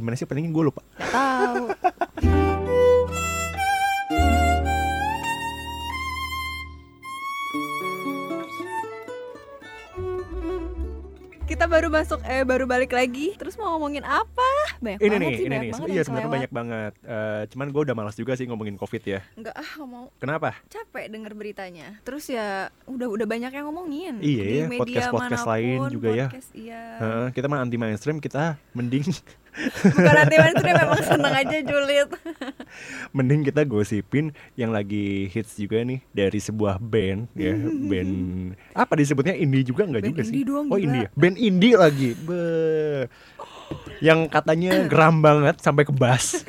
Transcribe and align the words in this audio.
Gimana 0.00 0.16
sih 0.16 0.24
openingnya 0.24 0.48
gue 0.56 0.64
lupa. 0.64 0.80
Tahu. 0.96 1.64
Kita 11.44 11.68
baru 11.68 11.92
masuk 11.92 12.24
eh 12.24 12.40
baru 12.48 12.64
balik 12.64 12.96
lagi. 12.96 13.36
Terus 13.36 13.60
mau 13.60 13.76
ngomongin 13.76 14.08
apa? 14.08 14.49
Banyak 14.78 14.98
Ini 15.02 15.08
banget 15.10 15.20
nih, 15.20 15.32
sih, 15.34 15.42
ini 15.42 15.50
banyak 15.50 15.60
nih. 15.60 15.72
banget 15.74 15.90
Iya 15.90 16.02
sebenarnya 16.06 16.30
banyak 16.30 16.52
banget. 16.54 16.92
Eh, 17.02 17.42
cuman 17.50 17.66
gue 17.74 17.82
udah 17.90 17.96
malas 17.98 18.16
juga 18.16 18.32
sih 18.38 18.46
ngomongin 18.46 18.76
covid 18.78 19.02
ya. 19.02 19.20
Enggak 19.34 19.54
ah, 19.58 19.70
mau. 19.82 20.06
Kenapa? 20.22 20.54
Capek 20.70 21.06
denger 21.10 21.32
beritanya. 21.34 21.86
Terus 22.06 22.30
ya 22.30 22.70
udah 22.86 23.08
udah 23.10 23.26
banyak 23.26 23.50
yang 23.50 23.66
ngomongin. 23.66 24.14
Iya 24.22 24.44
Di 24.44 24.54
ya, 24.54 24.64
media 24.70 24.80
podcast-podcast 24.80 25.46
lain 25.50 25.76
mana 25.76 25.82
pun, 25.82 25.90
juga 25.90 26.08
ya. 26.14 26.26
podcast, 26.30 26.50
Iya. 26.54 26.82
Heeh, 27.02 27.26
kita 27.34 27.46
mah 27.50 27.58
anti 27.60 27.76
mainstream, 27.76 28.16
kita 28.22 28.54
mending 28.72 29.04
Bukan 29.82 30.14
anti 30.14 30.36
mainstream 30.38 30.76
memang 30.78 31.02
seneng 31.02 31.34
aja 31.34 31.56
julid. 31.66 32.08
mending 33.16 33.42
kita 33.42 33.66
gosipin 33.66 34.30
yang 34.54 34.70
lagi 34.70 35.26
hits 35.26 35.58
juga 35.58 35.82
nih 35.82 36.00
dari 36.14 36.38
sebuah 36.38 36.78
band 36.78 37.26
ya 37.34 37.54
band 37.58 38.12
apa 38.72 38.92
disebutnya 38.94 39.34
indie 39.34 39.66
juga 39.66 39.86
nggak 39.90 40.02
juga 40.06 40.20
sih 40.22 40.32
indie 40.32 40.46
doang 40.46 40.66
oh 40.70 40.78
indie 40.78 41.06
ya? 41.06 41.08
band 41.18 41.36
indie 41.36 41.74
lagi 41.74 42.10
Be. 42.14 42.40
Yang 44.00 44.26
katanya 44.26 44.88
geram 44.88 45.20
banget 45.20 45.60
sampai 45.60 45.84
ke 45.84 45.92
bass 45.92 46.40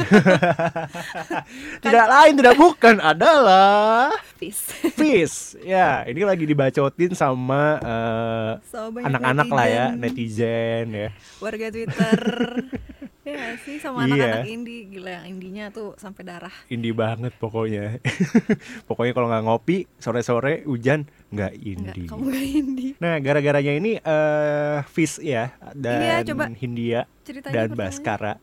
tidak 1.83 2.05
lain 2.07 2.33
tidak 2.39 2.55
bukan 2.55 2.95
adalah 3.03 4.11
Peace. 4.39 4.73
Fizz 4.97 5.61
ya 5.61 6.07
ini 6.07 6.25
lagi 6.25 6.47
dibacotin 6.47 7.13
sama 7.13 7.77
eh, 7.77 8.51
So, 8.71 8.89
banyak 8.89 9.05
anak-anak 9.11 9.47
lah 9.51 9.67
ya 9.67 9.85
netizen 9.93 10.87
ya 10.95 11.09
warga 11.43 11.67
Twitter. 11.69 12.19
Ya 13.21 13.31
nggak 13.31 13.57
sih 13.61 13.77
sama 13.77 14.03
Iya. 14.03 14.13
anak-anak 14.39 14.47
indie 14.47 14.81
gila 14.87 15.11
yang 15.13 15.25
indinya 15.29 15.69
tuh 15.69 15.93
sampai 15.95 16.21
darah. 16.21 16.53
indie 16.67 16.89
banget 16.91 17.33
pokoknya 17.37 18.01
pokoknya 18.89 19.13
kalau 19.13 19.27
nggak 19.27 19.43
ngopi 19.43 19.77
sore-sore 19.95 20.65
hujan 20.65 21.05
nggak 21.29 21.53
Enggak, 21.53 21.61
indie 21.63 22.07
kamu 22.09 22.23
gak 22.27 22.47
indie. 22.51 22.91
Nah, 22.97 23.15
gara-garanya 23.17 23.73
ini 23.73 23.91
eh 23.95 24.79
Fizz 24.83 25.21
ya 25.21 25.53
dan 25.71 25.99
Iya, 26.01 26.15
coba 26.27 26.49
Hindia 26.51 27.01
dan. 27.45 27.71
Baskara. 27.71 28.33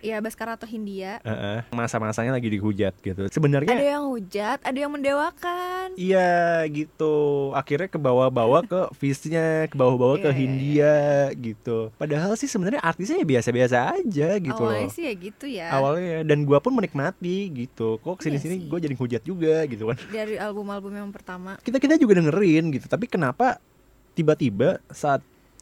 Iya, 0.00 0.16
Baskara 0.18 0.56
atau 0.56 0.64
Hindia. 0.64 1.20
Heeh. 1.20 1.64
Masa-masanya 1.70 2.32
lagi 2.32 2.48
dihujat 2.48 2.96
gitu. 2.98 3.22
Ada 3.24 3.32
Sebenarnya 3.32 3.76
yang 3.76 4.08
hujat, 4.08 4.58
ada 4.60 4.74
yang 4.74 4.90
mendewakan. 4.90 5.92
iya 5.94 6.64
gitu. 6.66 7.14
Akhirnya 7.52 7.86
ke 7.86 7.96
bawah-bawah 7.96 8.62
ke 8.64 8.80
Fizz-nya, 8.96 9.68
ke 9.68 9.76
bawah-bawah 9.76 10.16
ke 10.18 10.26
Iya, 10.26 10.32
iya, 10.32 10.38
Hindia 10.38 10.96
gitu. 11.36 11.92
Padahal 11.96 12.32
sih 12.34 12.46
sebenarnya 12.46 12.80
artisnya 12.80 13.20
ya 13.20 13.26
biasa-biasa 13.28 13.76
aja 13.94 14.28
gitu 14.36 14.56
Awalnya 14.56 14.86
loh. 14.86 14.92
sih 14.92 15.04
ya 15.04 15.14
gitu 15.14 15.44
ya. 15.44 15.68
Awalnya 15.70 16.24
dan 16.24 16.44
gua 16.44 16.58
pun 16.58 16.72
menikmati 16.72 17.50
gitu. 17.50 18.00
Kok 18.00 18.16
ke 18.16 18.22
sini-sini 18.24 18.54
Iya 18.56 18.62
sih. 18.64 18.68
gue 18.68 18.78
jadi 18.80 18.96
hujat 18.96 19.22
juga 19.22 19.54
gitu 19.66 19.84
kan. 19.88 19.96
Dari 20.08 20.34
album-album 20.36 20.92
yang 20.92 21.10
pertama. 21.10 21.60
Kita 21.60 21.76
kita 21.76 21.94
juga 21.94 22.16
dengerin 22.16 22.72
gitu. 22.72 22.86
Tapi 22.86 23.04
kenapa 23.04 23.60
tiba-tiba 24.12 24.80
saat 24.88 25.20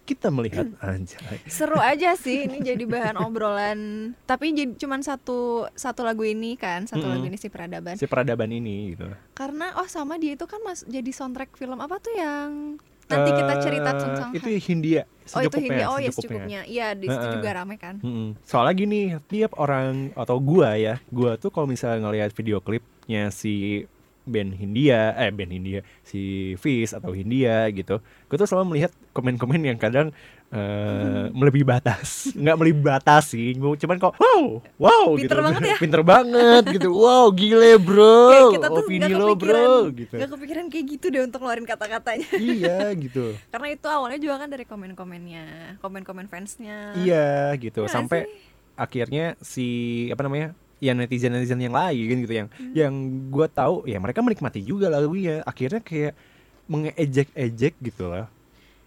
kita 0.09 0.33
melihat 0.33 0.65
anjay 0.81 1.37
Seru 1.45 1.77
aja 1.77 2.17
sih 2.17 2.49
ini 2.49 2.65
jadi 2.65 2.81
bahan 2.83 3.21
obrolan. 3.29 3.79
Tapi 4.25 4.57
jadi 4.57 4.73
cuman 4.73 5.05
satu 5.05 5.69
satu 5.71 6.01
lagu 6.01 6.25
ini 6.25 6.57
kan, 6.57 6.89
satu 6.89 7.05
Mm-mm. 7.05 7.13
lagu 7.13 7.25
ini 7.27 7.37
si 7.37 7.47
peradaban. 7.47 7.95
si 7.95 8.09
peradaban 8.09 8.49
ini 8.49 8.97
gitu. 8.97 9.05
Karena 9.33 9.77
oh 9.77 9.85
sama 9.85 10.17
dia 10.17 10.33
itu 10.33 10.49
kan 10.49 10.65
mas 10.65 10.83
jadi 10.83 11.13
soundtrack 11.13 11.53
film 11.55 11.77
apa 11.79 12.01
tuh 12.01 12.17
yang 12.17 12.81
nanti 13.05 13.31
kita 13.33 13.55
cerita 13.59 13.91
Eh, 13.91 13.99
tentang 13.99 14.29
itu 14.33 14.49
Hindia 14.63 15.03
Oh 15.29 15.41
itu 15.41 15.57
Hindia, 15.57 15.87
oh 15.89 15.97
ya 15.97 16.09
secukupnya. 16.09 16.61
Iya 16.65 16.93
di 16.93 17.05
situ 17.05 17.21
Heeh. 17.21 17.37
juga 17.37 17.51
rame 17.55 17.77
kan 17.77 18.01
Mm-mm. 18.01 18.37
Soalnya 18.43 18.73
gini, 18.75 19.01
tiap 19.25 19.57
orang 19.57 20.13
atau 20.13 20.37
gua 20.37 20.73
ya, 20.75 21.01
gua 21.09 21.37
tuh 21.37 21.49
kalau 21.49 21.65
misalnya 21.65 22.05
ngelihat 22.05 22.33
video 22.33 22.61
klipnya 22.61 23.29
si 23.29 23.85
band 24.29 24.53
Hindia, 24.55 25.17
eh 25.17 25.33
band 25.33 25.51
Hindia, 25.51 25.81
si 26.05 26.53
Fizz 26.61 26.95
atau 26.95 27.17
Hindia 27.17 27.67
gitu, 27.73 27.99
gua 28.01 28.37
tuh 28.37 28.47
selalu 28.47 28.77
melihat 28.77 28.93
komen-komen 29.17 29.59
yang 29.65 29.81
kadang 29.81 30.13
eh, 30.53 31.27
melebihi 31.33 31.65
batas, 31.65 32.33
nggak 32.37 32.57
melebihi 32.57 32.85
batas 32.85 33.33
sih, 33.33 33.57
gua 33.57 33.75
cuman 33.75 33.97
kok 33.97 34.15
wow, 34.21 34.61
wow, 34.77 35.07
Pinter 35.17 35.41
gitu, 35.41 35.47
banget 35.49 35.63
ya. 35.65 35.77
pinter 35.81 36.03
banget 36.05 36.63
gitu, 36.77 36.89
wow, 36.93 37.29
gile 37.33 37.81
bro, 37.81 38.29
Kayak 38.29 38.53
kita 38.61 38.67
tuh 38.69 38.85
opini 38.85 39.13
lo 39.13 39.33
bro, 39.35 39.89
gitu, 39.93 40.15
nggak 40.15 40.31
kepikiran 40.37 40.65
kayak 40.69 40.87
gitu 40.93 41.07
deh 41.09 41.23
untuk 41.25 41.41
ngeluarin 41.41 41.67
kata-katanya. 41.67 42.29
Iya 42.37 42.79
gitu, 42.95 43.33
Karena 43.53 43.69
itu 43.73 43.87
awalnya 43.89 44.21
juga 44.21 44.45
kan 44.45 44.49
dari 44.53 44.65
komen-komennya 44.69 45.81
Komen-komen 45.81 46.29
fansnya. 46.29 46.93
Iya 47.01 47.57
gitu, 47.57 47.85
Iya 47.85 47.93
sampai 47.93 48.29
sih? 48.29 48.37
akhirnya 48.79 49.35
si 49.43 49.67
apa 50.13 50.23
namanya 50.25 50.55
ya 50.79 50.93
netizen 50.93 51.31
netizen 51.31 51.59
yang 51.59 51.73
lain 51.73 52.23
gitu 52.23 52.35
yang 52.35 52.49
Hmm. 52.49 52.73
yang 52.73 52.93
gue 53.29 53.47
tahu 53.49 53.83
ya 53.85 53.99
mereka 53.99 54.21
menikmati 54.21 54.61
juga 54.61 54.87
lagunya 54.87 55.43
akhirnya 55.43 55.79
kayak 55.79 56.15
mengejek-ejek 56.69 57.75
gitu 57.81 58.05
lah 58.07 58.29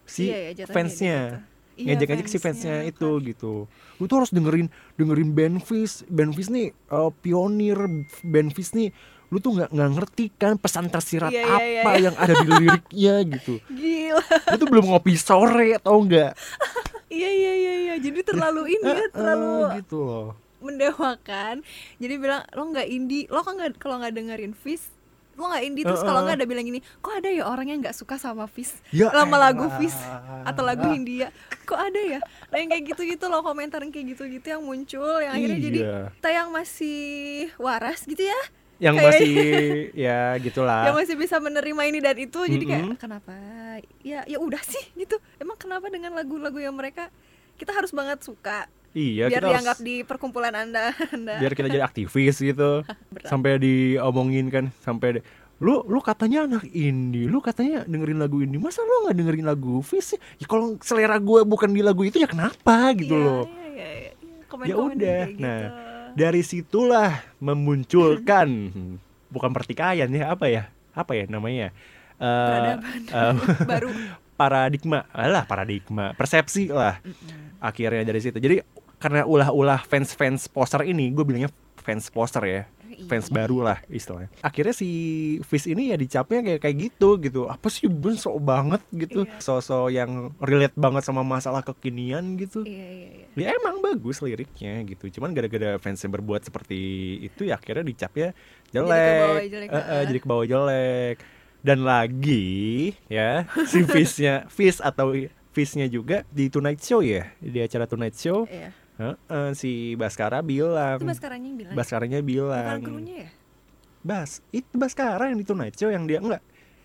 si 0.03 0.27
Iya 0.27 0.53
ya, 0.53 0.65
fansnya. 0.67 1.17
gitu. 1.19 1.49
Iya, 1.71 1.85
ngejek-ngejek 1.87 2.27
si 2.27 2.37
fansnya 2.37 2.83
itu 2.83 3.09
gitu. 3.23 3.65
Lu 3.97 4.03
tuh 4.05 4.17
harus 4.17 4.29
dengerin 4.29 4.67
dengerin 4.95 5.31
band 5.31 5.57
Fizz 5.63 6.05
nih 6.47 6.71
uh, 6.87 7.09
pionir 7.15 7.79
band 8.21 8.51
Fizz 8.51 8.71
nih 8.73 8.91
lu 9.27 9.39
tuh 9.39 9.55
nggak 9.55 9.71
nggak 9.71 9.89
ngerti 9.95 10.25
kan 10.35 10.59
pesan 10.59 10.91
tersirat 10.91 11.31
Iya, 11.31 11.41
iya, 11.41 11.47
iya, 11.47 11.81
apa 11.81 11.91
iya. 11.91 12.01
yang 12.03 12.15
ada 12.19 12.33
di 12.35 12.51
liriknya 12.51 13.13
gitu. 13.31 13.53
Gila. 13.79 14.23
Lu 14.45 14.55
tuh 14.57 14.67
belum 14.67 14.85
ngopi 14.91 15.13
sore 15.15 15.67
atau 15.73 15.95
enggak 15.97 16.35
Iya 17.11 17.27
iya 17.29 17.53
iya 17.53 17.73
iya. 17.81 17.95
Jadi 17.97 18.19
terlalu 18.21 18.75
ini 18.75 18.87
ya 18.87 19.07
Terlalu 19.15 19.51
gitu 19.79 19.97
loh 20.03 20.27
mendewakan. 20.61 21.65
Jadi 21.97 22.13
bilang 22.15 22.45
lo 22.47 22.63
nggak 22.67 22.87
indie 22.87 23.25
Lo 23.27 23.41
kan 23.41 23.55
nggak 23.55 23.77
kalau 23.77 23.97
nggak 23.97 24.13
dengerin 24.13 24.53
Fizz 24.53 24.93
Lo 25.33 25.47
nggak 25.47 25.63
indie. 25.63 25.81
Terus 25.81 25.99
Uh, 25.99 26.05
kalau 26.05 26.19
uh. 26.21 26.23
nggak 26.23 26.37
ada 26.37 26.45
bilang 26.45 26.63
gini 26.63 26.79
Kok 26.97 27.13
ada 27.17 27.29
ya 27.29 27.43
orang 27.43 27.67
yang 27.67 27.79
nggak 27.79 27.93
suka 27.93 28.15
sama 28.15 28.45
Fizz? 28.45 28.79
Ya 28.89 29.09
Lama 29.09 29.37
lagu 29.37 29.65
elah. 29.65 29.75
Fizz 29.75 29.97
Atau 30.43 30.61
lagu 30.61 30.85
Hindia 30.85 31.33
Kok 31.63 31.79
ada 31.81 31.97
ya? 31.99 32.19
Nah 32.47 32.57
yang 32.57 32.69
kayak 32.69 32.83
gitu-gitu 32.87 33.25
loh 33.25 33.41
Komentar 33.41 33.79
yang 33.79 33.89
kayak 33.89 34.07
gitu-gitu 34.11 34.47
yang 34.47 34.61
muncul 34.61 35.17
Yang 35.17 35.33
akhirnya 35.33 35.59
jadi 35.59 35.79
Iya. 35.81 35.97
Kita 36.13 36.29
yang 36.31 36.47
masih 36.49 37.01
waras 37.57 38.03
gitu 38.03 38.21
ya. 38.21 38.39
Yang 38.81 38.95
Kayak- 38.97 39.13
masih 39.13 39.33
ya 40.05 40.19
gitulah. 40.37 40.81
Yang 40.85 40.95
masih 40.97 41.15
bisa 41.15 41.35
menerima 41.37 41.81
ini 41.85 41.99
dan 41.99 42.17
itu 42.17 42.39
jadi 42.41 42.65
kayak 42.67 42.85
kenapa 42.97 43.33
ya 44.01 44.25
ya 44.25 44.37
udah 44.37 44.57
sih 44.59 44.81
gitu. 44.95 45.21
Emang 45.37 45.53
kenapa 45.55 45.85
dengan 45.87 46.11
lagu-lagu 46.11 46.57
yang 46.57 46.73
mereka 46.73 47.13
kita 47.55 47.71
harus 47.71 47.93
banget 47.93 48.25
suka 48.25 48.65
iya 48.93 49.25
biar 49.25 49.31
kita 49.31 49.41
harus- 49.41 49.53
dianggap 49.53 49.77
di 49.79 49.95
perkumpulan 50.01 50.53
anda 50.53 50.91
anda. 51.15 51.35
Biar 51.37 51.51
kita 51.51 51.67
jadi 51.67 51.81
aktivis 51.81 52.35
gitu. 52.37 52.83
Berat. 53.13 53.25
sampai 53.25 53.57
diomongin 53.57 54.47
kan 54.47 54.69
sampai 54.79 55.17
di- 55.17 55.25
lu 55.57 55.85
lu 55.85 55.99
katanya 55.99 56.49
anak 56.49 56.65
indie 56.67 57.25
lu 57.25 57.37
katanya 57.37 57.85
dengerin 57.85 58.17
lagu 58.17 58.39
indie 58.39 58.57
masa 58.57 58.81
lu 58.81 59.05
nggak 59.05 59.13
dengerin 59.13 59.45
lagu 59.45 59.79
Fizz 59.79 60.05
sih 60.07 60.19
ya 60.35 60.45
kalau 60.45 60.73
selera 60.79 61.15
gue 61.15 61.41
bukan 61.43 61.69
di 61.69 61.79
lagu 61.79 62.01
itu 62.01 62.17
ya 62.17 62.25
kenapa 62.25 62.89
gitu 62.93 63.13
Iya, 63.13 63.21
loh. 63.21 63.43
iya, 63.45 63.89
iya, 63.93 64.09
iya. 64.09 64.65
ya 64.65 64.75
udah. 64.75 65.19
kayak 65.23 65.37
nah 65.37 65.59
gitu. 65.61 65.69
dari 66.17 66.41
situlah 66.41 67.11
memunculkan 67.37 68.49
bukan 69.33 69.51
pertikaian 69.51 70.09
ya 70.09 70.29
apa 70.29 70.45
ya? 70.45 70.63
Apa 70.91 71.13
ya 71.13 71.23
namanya? 71.25 71.71
Eh, 72.17 72.25
Peradaban. 72.25 73.01
eh, 73.05 73.33
baru. 73.63 73.87
paradigma. 74.33 74.99
Alah 75.07 75.45
paradigma. 75.45 76.11
Persepsi 76.11 76.67
lah. 76.67 76.99
Akhirnya 77.57 78.03
dari 78.03 78.19
situ. 78.19 78.35
Jadi 78.35 78.59
karena 79.01 79.25
ulah-ulah 79.25 79.81
fans-fans 79.83 80.45
poster 80.45 80.85
ini 80.85 81.09
gue 81.09 81.25
bilangnya 81.25 81.49
fans 81.81 82.07
poster 82.13 82.45
ya 82.45 82.63
Iya. 83.01 83.09
fans 83.09 83.27
baru 83.33 83.65
lah 83.65 83.77
istilahnya. 83.89 84.29
Akhirnya 84.45 84.75
si 84.77 84.89
Fizz 85.41 85.73
ini 85.73 85.89
ya 85.89 85.97
dicapnya 85.97 86.45
kayak 86.45 86.59
kayak 86.61 86.75
gitu 86.77 87.09
gitu. 87.17 87.41
Apa 87.49 87.67
sih 87.73 87.89
ben 87.89 88.13
sok 88.13 88.37
banget 88.43 88.81
gitu. 88.93 89.25
Iya. 89.25 89.41
sosok 89.41 89.89
yang 89.89 90.29
relate 90.37 90.77
banget 90.77 91.01
sama 91.01 91.25
masalah 91.25 91.65
kekinian 91.65 92.37
gitu. 92.37 92.61
Iya 92.61 93.25
ya 93.33 93.57
emang 93.57 93.81
bagus 93.81 94.21
liriknya 94.21 94.85
gitu. 94.85 95.09
Cuman 95.17 95.33
gara-gara 95.33 95.81
fansnya 95.81 96.13
berbuat 96.13 96.45
seperti 96.45 96.77
itu 97.25 97.49
ya 97.49 97.57
akhirnya 97.57 97.87
dicapnya 97.87 98.37
jelek, 98.69 99.49
jelek, 99.49 99.69
jadi 100.05 100.19
ke 100.21 100.27
bawah 100.29 100.45
jelek. 100.45 101.17
Dan 101.61 101.85
lagi 101.85 102.93
ya 103.09 103.45
si 103.65 103.81
Fizz-nya 103.89 104.45
Fizz 104.49 104.81
atau 104.81 105.13
Fizz-nya 105.51 105.85
juga 105.89 106.23
di 106.31 106.49
Tonight 106.49 106.81
Show 106.81 107.01
ya 107.01 107.29
di 107.37 107.59
acara 107.61 107.85
Tonight 107.85 108.17
Show 108.17 108.45
iya 109.01 109.17
heeh, 109.17 109.49
si 109.57 109.97
Baskara 109.97 110.45
bilang. 110.45 111.01
Itu 111.01 111.09
Baskaranya 111.09 111.47
yang 111.49 111.57
bilang 111.57 111.73
Baskaranya 111.73 112.19
bukan 112.21 112.29
bilang 112.29 112.79
krunya 112.85 113.15
ya? 113.25 113.29
Bas 114.01 114.41
itu 114.53 114.69
Baskara 114.77 115.29
yang 115.29 115.37
di 115.41 115.45
Tonight 115.45 115.73
Show 115.73 115.89
yang 115.89 116.05
dia 116.05 116.21
enggak. 116.21 116.41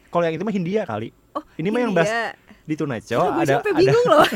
Kalau 0.08 0.24
yang 0.24 0.34
itu 0.36 0.44
mah 0.44 0.54
Hindia 0.54 0.82
kali. 0.88 1.12
Oh 1.36 1.44
Ini 1.60 1.68
mah 1.68 1.80
yang 1.84 1.92
Bas- 1.92 2.36
di 2.66 2.74
Tonight 2.74 3.04
Show 3.06 3.22
ada 3.22 3.62
ada 3.62 3.72
bingung 3.76 4.06
loh. 4.08 4.26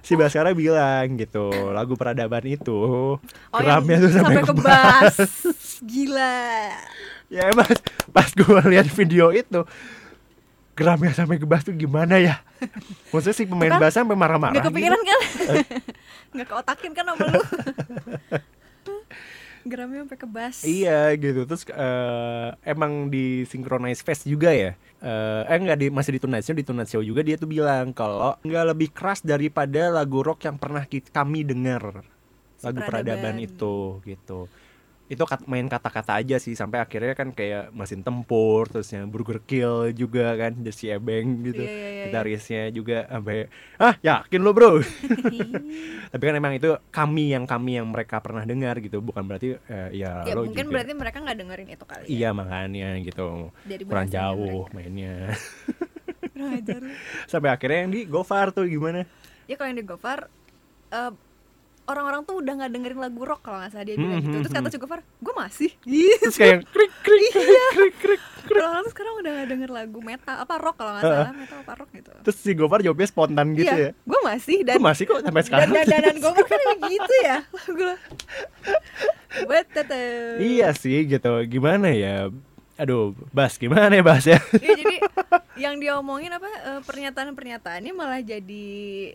Si 0.00 0.16
Baskara 0.16 0.56
bilang 0.56 1.12
gitu 1.20 1.52
lagu 1.76 1.92
peradaban 1.92 2.40
itu 2.48 2.72
oh 3.20 3.20
geramnya 3.52 4.00
yang 4.00 4.04
tuh 4.08 4.12
sampai, 4.16 4.40
ke 4.40 4.48
ke 4.48 4.54
bass 4.56 5.16
gila. 5.92 6.40
Ya 7.28 7.52
pas 7.52 7.76
pas 8.08 8.28
gue 8.32 8.60
lihat 8.72 8.88
video 8.88 9.28
itu 9.28 9.60
geramnya 10.72 11.12
sampai 11.12 11.36
gebas 11.36 11.68
tuh 11.68 11.76
gimana 11.76 12.16
ya? 12.16 12.40
Maksudnya 13.12 13.36
si 13.36 13.44
pemain 13.44 13.76
bass 13.76 13.92
sampai 13.92 14.16
marah-marah 14.16 14.64
kepikiran 14.64 14.96
gitu. 14.96 15.12
kan? 15.12 15.20
Nggak 16.30 16.46
keotakin 16.50 16.92
kan 16.94 17.04
sama 17.10 17.24
lu? 17.26 17.42
Geramnya 19.60 20.08
sampai 20.08 20.16
ke 20.16 20.24
bass. 20.24 20.64
Iya 20.64 21.12
gitu 21.20 21.44
terus 21.44 21.68
eh, 21.68 22.48
emang 22.64 23.12
di 23.12 23.44
synchronize 23.44 24.00
fest 24.00 24.24
juga 24.24 24.50
ya 24.56 24.72
eh 25.00 25.42
eh, 25.48 25.56
enggak 25.56 25.78
di 25.80 25.86
masih 25.92 26.16
di 26.16 26.20
Tonight 26.20 26.44
Show 26.44 26.56
di 26.56 26.64
Tonight 26.64 26.88
Show 26.88 27.04
juga 27.04 27.20
dia 27.20 27.36
tuh 27.36 27.48
bilang 27.48 27.92
kalau 27.92 28.36
nggak 28.40 28.64
lebih 28.72 28.88
keras 28.92 29.20
daripada 29.20 29.88
lagu 29.92 30.20
rock 30.20 30.44
yang 30.48 30.56
pernah 30.60 30.84
ki- 30.84 31.08
kami 31.08 31.44
dengar 31.44 32.04
lagu 32.60 32.78
peradaban. 32.84 32.88
peradaban 32.88 33.36
itu 33.40 34.00
gitu 34.04 34.48
itu 35.10 35.18
main 35.44 35.66
kata-kata 35.66 36.22
aja 36.22 36.38
sih 36.38 36.54
sampai 36.54 36.78
akhirnya 36.78 37.18
kan 37.18 37.34
kayak 37.34 37.74
mesin 37.74 38.06
tempur 38.06 38.70
terusnya 38.70 39.02
burger 39.04 39.42
kill 39.42 39.90
juga 39.90 40.38
kan 40.38 40.54
si 40.70 40.86
Ebeng 40.86 41.42
gitu 41.42 41.60
Iya, 41.60 41.66
iya, 41.66 41.88
iya, 41.90 42.04
gitarisnya 42.06 42.62
juga 42.70 43.10
sampai 43.10 43.50
ah 43.76 43.98
yakin 43.98 44.38
lo 44.38 44.54
bro 44.54 44.78
tapi 46.14 46.22
kan 46.22 46.34
emang 46.34 46.54
itu 46.54 46.70
kami 46.88 47.34
yang 47.34 47.42
kami 47.42 47.82
yang 47.82 47.90
mereka 47.90 48.22
pernah 48.22 48.46
dengar 48.46 48.78
gitu 48.78 49.02
bukan 49.02 49.26
berarti 49.26 49.58
eh, 49.58 49.88
ya, 49.98 50.22
ya 50.22 50.34
lo 50.38 50.46
mungkin 50.46 50.70
juga. 50.70 50.74
berarti 50.78 50.92
mereka 50.94 51.18
nggak 51.20 51.36
dengerin 51.36 51.68
itu 51.68 51.84
kali 51.84 52.04
ya. 52.06 52.08
iya 52.08 52.28
makanya 52.30 52.88
gitu 53.02 53.50
Dari 53.66 53.82
kurang 53.82 54.06
jauh 54.06 54.62
mereka. 54.70 54.74
mainnya 54.78 55.14
sampai 57.30 57.50
akhirnya 57.50 57.78
yang 57.84 57.92
di 57.92 58.00
Gofar 58.06 58.54
tuh 58.54 58.64
gimana 58.64 59.04
Ya 59.44 59.58
kalau 59.58 59.74
yang 59.74 59.82
di 59.82 59.86
Gofar 59.86 60.30
eh, 60.88 61.12
orang-orang 61.90 62.22
tuh 62.22 62.38
udah 62.38 62.52
nggak 62.62 62.70
dengerin 62.70 63.00
lagu 63.02 63.20
rock 63.26 63.42
kalau 63.42 63.58
nggak 63.60 63.72
salah 63.74 63.86
dia 63.86 63.96
bilang 63.98 64.10
Hmm, 64.10 64.22
gitu. 64.22 64.30
hmm, 64.30 64.42
Terus 64.46 64.52
kata 64.54 64.62
hmm. 64.62 64.74
si 64.74 64.78
Gofar, 64.78 65.00
gue 65.02 65.34
masih. 65.34 65.70
Gitu. 65.82 66.22
terus 66.22 66.38
kayak 66.38 66.58
krik 66.70 66.92
krik 67.02 67.32
krik 67.34 67.66
krik 67.74 67.94
krik 67.98 68.22
Orang-orang 68.50 68.82
tuh 68.82 68.92
sekarang 68.96 69.14
udah 69.20 69.30
nggak 69.30 69.48
denger 69.52 69.70
lagu 69.70 69.98
metal 70.00 70.36
apa 70.42 70.54
rock 70.58 70.76
kalau 70.80 70.92
nggak 70.96 71.04
salah 71.04 71.34
metal 71.36 71.58
apa 71.60 71.72
rock 71.76 71.90
gitu. 71.94 72.10
terus 72.24 72.36
si 72.40 72.50
Gofar 72.56 72.80
jawabnya 72.82 73.08
spontan 73.08 73.46
gitu 73.54 73.70
iya, 73.70 73.90
ya 73.90 73.92
gue 73.94 74.20
masih 74.26 74.58
dan 74.66 74.74
Gue 74.80 74.84
masih 74.90 75.04
kok 75.06 75.20
sampai 75.22 75.42
sekarang 75.44 75.68
dan 75.70 75.86
dan, 75.86 76.16
Gofar 76.18 76.46
kan 76.48 76.60
begitu 76.80 77.14
ya 77.22 77.38
lagu 77.46 77.82
lo. 77.84 77.96
Buat 79.46 79.66
iya 80.42 80.68
sih 80.74 81.06
gitu 81.06 81.30
gimana 81.46 81.94
ya 81.94 82.32
aduh 82.80 83.12
Bas 83.30 83.60
gimana 83.60 83.92
ya 83.92 84.02
Bas 84.02 84.24
ya 84.24 84.40
Iya 84.56 84.72
jadi 84.80 84.96
yang 85.60 85.76
dia 85.76 85.92
omongin 86.00 86.32
apa 86.32 86.48
eh, 86.48 86.80
pernyataan-pernyataannya 86.88 87.92
malah 87.92 88.24
jadi 88.24 88.66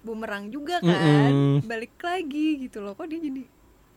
bumerang 0.05 0.53
juga 0.53 0.77
kan. 0.77 0.93
Mm-mm. 0.93 1.65
Balik 1.65 1.97
lagi 2.05 2.69
gitu 2.69 2.85
loh. 2.85 2.93
Kok 2.93 3.09
dia 3.09 3.17
jadi 3.17 3.41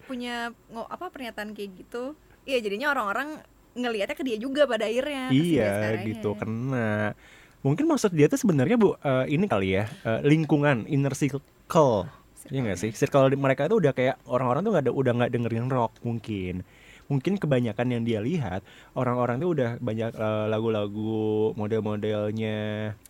punya 0.08 0.34
apa 0.72 1.12
pernyataan 1.12 1.52
kayak 1.52 1.84
gitu? 1.84 2.16
Iya 2.48 2.64
jadinya 2.64 2.88
orang-orang 2.96 3.44
ngelihatnya 3.76 4.16
ke 4.16 4.24
dia 4.24 4.36
juga 4.40 4.64
pada 4.64 4.88
akhirnya. 4.88 5.28
iya 5.30 5.68
Baskaranya. 5.68 6.04
gitu 6.08 6.30
kena 6.34 6.90
mungkin 7.60 7.84
maksud 7.90 8.14
dia 8.14 8.26
tuh 8.30 8.38
sebenarnya 8.38 8.76
bu 8.78 8.94
eh, 8.96 9.24
ini 9.28 9.44
kali 9.44 9.76
ya 9.76 9.84
eh, 10.06 10.20
lingkungan 10.24 10.86
inner 10.88 11.12
circle 11.12 12.08
Iya 12.48 12.64
nggak 12.64 12.78
sih 12.80 12.90
circle 12.96 13.28
mereka 13.36 13.68
itu 13.68 13.76
udah 13.76 13.92
kayak 13.92 14.16
orang-orang 14.24 14.64
tuh 14.64 14.70
nggak 14.72 14.84
ada 14.88 14.92
udah 14.94 15.12
nggak 15.20 15.32
dengerin 15.36 15.68
rock 15.68 15.92
mungkin 16.00 16.64
mungkin 17.08 17.40
kebanyakan 17.40 17.88
yang 17.88 18.02
dia 18.04 18.20
lihat 18.20 18.60
orang-orang 18.92 19.40
tuh 19.40 19.50
udah 19.50 19.70
banyak 19.80 20.12
eh, 20.12 20.46
lagu-lagu 20.46 21.52
model-modelnya 21.56 22.58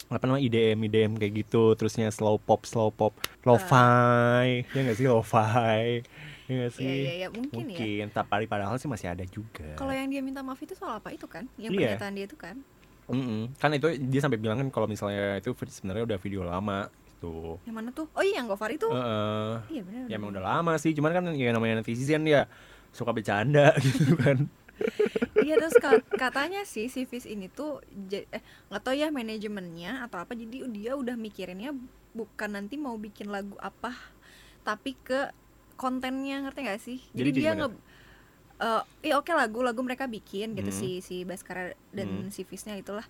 apa 0.08 0.22
namanya 0.24 0.42
IDM 0.42 0.78
IDM 0.86 1.12
kayak 1.18 1.32
gitu 1.36 1.74
terusnya 1.74 2.08
slow 2.08 2.38
pop 2.38 2.64
slow 2.64 2.88
pop 2.88 3.12
lo-fi 3.42 4.64
ya 4.64 4.80
nggak 4.80 4.96
sih 4.96 5.06
lo-fi 5.06 6.00
ya 6.48 6.52
nggak 6.56 6.72
Iya 6.72 6.72
sih 6.72 6.88
iya 7.04 7.12
iya 7.18 7.28
mungkin, 7.28 7.68
ya. 7.68 7.76
mungkin 7.76 8.04
tapi 8.08 8.44
padahal 8.46 8.80
sih 8.80 8.88
masih 8.88 9.12
ada 9.12 9.20
juga 9.26 9.76
Kalau 9.76 9.92
yang 9.92 10.08
dia 10.08 10.24
minta 10.24 10.40
maaf 10.40 10.56
itu 10.58 10.72
soal 10.72 10.96
apa 10.96 11.12
itu 11.12 11.28
kan? 11.28 11.44
Yang 11.60 11.76
Iya. 11.76 11.80
pernyataan 11.92 12.14
dia 12.16 12.24
itu 12.24 12.36
kan? 12.40 12.56
Mm-mm. 13.08 13.52
kan 13.56 13.68
itu 13.72 13.88
dia 14.00 14.20
sampai 14.20 14.36
bilang 14.36 14.56
kan 14.56 14.68
kalau 14.68 14.84
misalnya 14.84 15.36
itu 15.36 15.52
sebenarnya 15.68 16.04
udah 16.08 16.18
video 16.20 16.44
lama 16.44 16.88
gitu 17.08 17.60
Yang 17.68 17.74
mana 17.76 17.88
tuh? 17.92 18.08
Oh 18.16 18.24
iya 18.24 18.40
yang 18.40 18.48
Gofar 18.48 18.72
itu. 18.72 18.88
Heeh. 18.88 19.52
Iya 19.76 19.82
benar. 19.84 20.04
ya 20.08 20.14
emang 20.16 20.30
udah 20.32 20.44
lama 20.44 20.72
sih 20.80 20.96
cuman 20.96 21.10
kan 21.12 21.24
ya 21.36 21.52
namanya 21.52 21.84
netizen 21.84 22.24
ya 22.24 22.48
suka 22.98 23.12
bercanda 23.16 23.74
gitu 23.86 24.14
kan 24.18 24.38
Iya 25.38 25.54
terus 25.60 25.78
ka- 25.78 26.02
katanya 26.18 26.66
sih 26.66 26.90
si 26.90 27.06
Fis 27.06 27.22
ini 27.22 27.46
tuh 27.46 27.78
eh 28.10 28.42
nggak 28.68 28.82
tahu 28.82 28.94
ya 28.98 29.08
manajemennya 29.14 30.02
atau 30.06 30.18
apa 30.18 30.34
jadi 30.34 30.66
dia 30.66 30.92
udah 30.98 31.14
mikirinnya 31.14 31.70
bukan 32.18 32.50
nanti 32.58 32.74
mau 32.74 32.98
bikin 32.98 33.30
lagu 33.30 33.54
apa 33.62 33.94
tapi 34.66 34.98
ke 35.06 35.30
kontennya 35.78 36.42
ngerti 36.44 36.60
gak 36.66 36.80
sih? 36.82 36.98
Jadi, 37.14 37.30
Jadi 37.30 37.38
dia 37.38 37.50
nge 37.58 37.68
eh 38.58 38.82
iya 39.06 39.14
oke 39.20 39.30
lagu-lagu 39.34 39.80
mereka 39.86 40.06
bikin 40.10 40.58
gitu 40.58 40.70
Hmm. 40.70 40.80
si 40.82 40.90
si 41.08 41.16
Baskara 41.28 41.74
dan 41.94 42.08
Hmm. 42.10 42.30
si 42.34 42.42
Fisnya 42.42 42.74
itulah. 42.78 43.06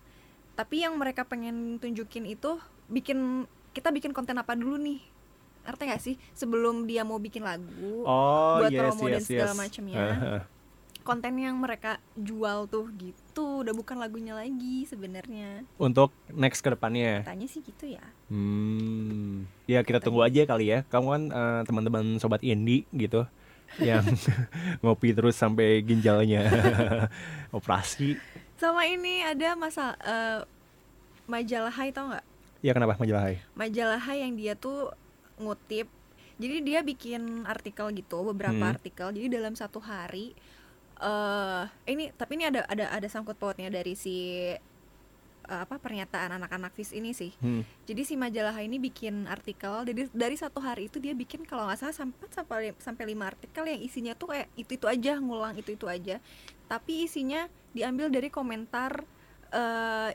Tapi 0.59 0.85
yang 0.85 0.95
mereka 1.01 1.25
pengen 1.25 1.79
tunjukin 1.81 2.25
itu 2.29 2.59
bikin 2.89 3.49
kita 3.75 3.89
bikin 3.93 4.11
konten 4.17 4.37
apa 4.37 4.53
dulu 4.57 4.77
nih? 4.77 4.99
Ngerti 5.65 5.83
gak 5.85 6.01
sih? 6.01 6.15
Sebelum 6.35 6.85
dia 6.85 7.03
mau 7.07 7.17
bikin 7.17 7.43
lagu 7.43 8.03
oh 8.05 8.63
buat 8.63 8.71
yes 8.71 8.79
promo 8.79 9.03
dan 9.07 9.21
yes 9.21 9.27
segala 9.27 9.53
yes. 9.53 9.59
macamnya. 9.59 9.99
Konten 10.99 11.33
yang 11.41 11.57
mereka 11.57 11.97
jual 12.13 12.69
tuh 12.69 12.91
gitu 12.99 13.65
udah 13.65 13.73
bukan 13.73 13.97
lagunya 13.97 14.37
lagi 14.37 14.85
sebenarnya. 14.85 15.65
Untuk 15.81 16.13
next 16.29 16.61
ke 16.61 16.69
depannya? 16.69 17.25
Tanya 17.25 17.47
sih 17.49 17.63
gitu 17.65 17.89
ya. 17.89 18.03
Hmm 18.29 19.49
ya 19.69 19.85
kita 19.85 20.01
tunggu 20.01 20.25
aja 20.25 20.45
kali 20.49 20.73
ya. 20.73 20.79
Kamu 20.89 21.07
kan 21.09 21.23
eh, 21.29 21.61
teman-teman 21.65 22.17
sobat 22.17 22.41
indie 22.41 22.85
gitu 22.93 23.25
yang 23.77 24.05
ngopi 24.81 25.13
terus 25.13 25.37
sampai 25.37 25.81
ginjalnya. 25.85 26.49
Operasi. 27.57 28.17
Sama 28.57 28.85
ini 28.89 29.23
ada 29.23 29.55
masa 29.55 29.95
eh, 30.01 30.41
majalah 31.29 31.71
Hai 31.71 31.93
tau 31.93 32.09
nggak? 32.09 32.25
Ya 32.59 32.75
kenapa 32.75 32.99
majalah 32.99 33.23
Hai? 33.23 33.37
Majalah 33.55 34.01
Hai 34.01 34.25
yang 34.25 34.33
dia 34.35 34.57
tuh 34.57 34.91
ngutip 35.39 35.87
jadi 36.39 36.55
dia 36.63 36.79
bikin 36.83 37.43
artikel 37.43 37.91
gitu 37.91 38.23
beberapa 38.23 38.63
Hmm. 38.63 38.73
artikel 38.75 39.11
jadi 39.11 39.27
dalam 39.27 39.55
satu 39.55 39.79
hari 39.79 40.31
eh 40.99 41.63
ini 41.87 42.11
tapi 42.11 42.35
ini 42.35 42.51
ada 42.51 42.67
ada 42.67 42.91
ada 42.91 43.07
sangkut 43.07 43.39
pautnya 43.39 43.71
dari 43.71 43.95
si 43.95 44.51
eh, 45.49 45.61
apa 45.63 45.79
pernyataan 45.79 46.35
anak-anak 46.35 46.75
FIS 46.75 46.91
ini 46.91 47.15
sih 47.15 47.31
Hmm. 47.39 47.63
Jadi 47.87 48.01
si 48.03 48.13
majalah 48.13 48.53
ini 48.59 48.77
bikin 48.77 49.25
artikel 49.25 49.87
dari 49.87 50.11
dari 50.11 50.35
satu 50.35 50.59
hari 50.59 50.91
itu 50.91 50.99
dia 50.99 51.15
bikin 51.15 51.47
kalau 51.47 51.65
nggak 51.65 51.79
salah 51.79 51.95
sampai 51.95 52.27
sampai 52.29 52.55
sampai 52.77 53.03
lima 53.07 53.31
artikel 53.31 53.63
yang 53.63 53.79
isinya 53.79 54.13
tuh 54.13 54.35
kayak 54.35 54.47
itu 54.53 54.75
itu 54.75 54.85
aja 54.85 55.17
ngulang 55.17 55.55
itu 55.55 55.73
itu 55.73 55.87
aja. 55.87 56.19
Tapi 56.67 57.07
isinya 57.07 57.47
diambil 57.71 58.11
dari 58.11 58.27
komentar 58.29 59.01
eh 59.49 60.11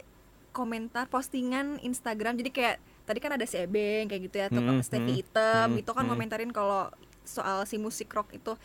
komentar 0.55 1.11
postingan 1.11 1.82
Instagram. 1.82 2.38
Jadi 2.38 2.50
kayak 2.55 2.76
tadi 3.04 3.18
kan 3.20 3.36
ada 3.36 3.44
si 3.44 3.56
Ebeng 3.60 4.08
kayak 4.08 4.22
gitu 4.28 4.36
ya, 4.40 4.46
atau 4.48 4.60
Hmm, 4.60 4.80
Steffi 4.80 5.12
hmm, 5.12 5.22
Item 5.22 5.68
hmm, 5.76 5.80
itu 5.84 5.90
kan 5.92 6.04
hmm. 6.04 6.12
komentarin 6.12 6.50
kalau 6.52 6.88
soal 7.24 7.64
si 7.68 7.76
musik 7.80 8.12
rock 8.12 8.32
itu. 8.37 8.56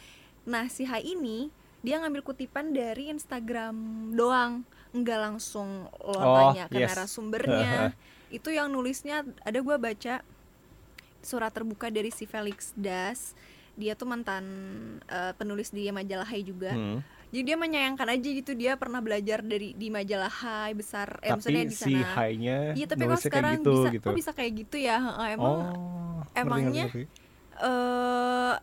Nah 0.47 0.67
si 0.71 0.83
Hai 0.87 1.03
ini 1.03 1.51
dia 1.79 1.99
ngambil 1.99 2.23
kutipan 2.23 2.75
dari 2.75 3.07
Instagram 3.07 3.75
doang, 4.15 4.67
nggak 4.91 5.19
langsung 5.19 5.87
lo 6.03 6.11
Oh, 6.11 6.51
tanya 6.51 6.67
ke 6.67 6.79
yes. 6.79 6.91
narasumbernya 6.91 7.95
itu 8.37 8.49
yang 8.51 8.67
nulisnya 8.69 9.23
ada 9.41 9.59
gua 9.63 9.79
baca 9.79 10.21
surat 11.19 11.51
terbuka 11.51 11.91
dari 11.91 12.11
si 12.11 12.23
Felix 12.23 12.71
Das 12.75 13.35
dia 13.79 13.95
tuh 13.95 14.11
mantan 14.11 14.43
eh, 15.07 15.31
penulis 15.39 15.71
di 15.71 15.87
majalah 15.87 16.27
Hai 16.27 16.43
juga 16.43 16.75
Hmm. 16.75 16.99
Jadi 17.29 17.53
dia 17.53 17.57
menyayangkan 17.61 18.09
aja 18.09 18.29
gitu 18.33 18.51
dia 18.57 18.73
pernah 18.73 18.99
belajar 19.05 19.45
dari 19.45 19.77
di 19.77 19.93
majalah 19.93 20.33
Hai 20.33 20.73
besar 20.73 21.21
eh 21.21 21.29
maksudnya 21.29 21.63
tapi 21.65 21.71
di 21.71 21.77
si 21.77 21.93
sana 21.93 22.09
Hai-nya 22.17 22.57
iya 22.73 22.85
tapi 22.89 23.03
kok 23.05 23.21
sekarang 23.21 23.61
kayak 23.61 23.65
gitu, 23.65 23.73
bisa 23.77 23.89
gitu. 23.93 24.07
kok 24.09 24.17
bisa 24.17 24.31
kayak 24.33 24.51
gitu 24.65 24.77
ya 24.81 24.97
emang 25.29 25.53
oh, 25.69 26.21
emangnya 26.33 26.85
ngerti, 26.89 27.05
ngerti. 27.05 27.63
eh 27.63 28.55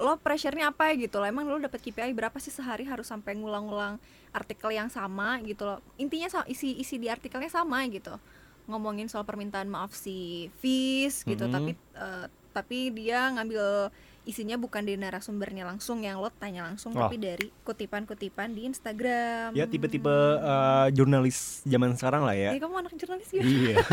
lo 0.00 0.16
pressure-nya 0.16 0.72
apa 0.72 0.92
ya 0.92 1.08
gitu 1.08 1.20
loh 1.20 1.28
emang 1.28 1.44
lo 1.44 1.60
dapet 1.60 1.80
KPI 1.84 2.16
berapa 2.16 2.32
sih 2.40 2.48
sehari 2.48 2.88
harus 2.88 3.04
sampai 3.04 3.36
ngulang-ngulang 3.36 4.00
artikel 4.32 4.72
yang 4.72 4.88
sama 4.88 5.36
gitu 5.44 5.68
loh 5.68 5.84
intinya 6.00 6.28
isi 6.48 6.80
isi 6.80 6.96
di 6.96 7.12
artikelnya 7.12 7.52
sama 7.52 7.84
gitu 7.84 8.16
ngomongin 8.64 9.12
soal 9.12 9.28
permintaan 9.28 9.68
maaf 9.68 9.92
si 9.92 10.48
Fis 10.56 11.20
gitu 11.28 11.44
Mhm. 11.44 11.52
tapi 11.52 11.72
eh, 11.76 12.26
tapi 12.50 12.78
dia 12.96 13.28
ngambil 13.30 13.92
isinya 14.30 14.54
bukan 14.54 14.80
dari 14.80 14.94
narasumbernya 14.94 15.66
langsung 15.66 16.00
yang 16.00 16.16
lo 16.16 16.30
tanya 16.32 16.64
langsung 16.64 16.90
Oh. 16.92 17.02
tapi 17.02 17.18
dari 17.18 17.50
kutipan-kutipan 17.60 18.50
di 18.50 18.64
Instagram 18.64 19.50
ya 19.52 19.66
tipe-tipe 19.66 20.14
eh, 20.36 20.86
jurnalis 20.90 21.60
zaman 21.64 21.92
sekarang 21.92 22.22
lah 22.22 22.32
ya 22.32 22.50
Eh, 22.50 22.58
kamu 22.58 22.74
anak 22.78 22.94
jurnalis 22.94 23.30
ya 23.30 23.42
iya 23.42 23.76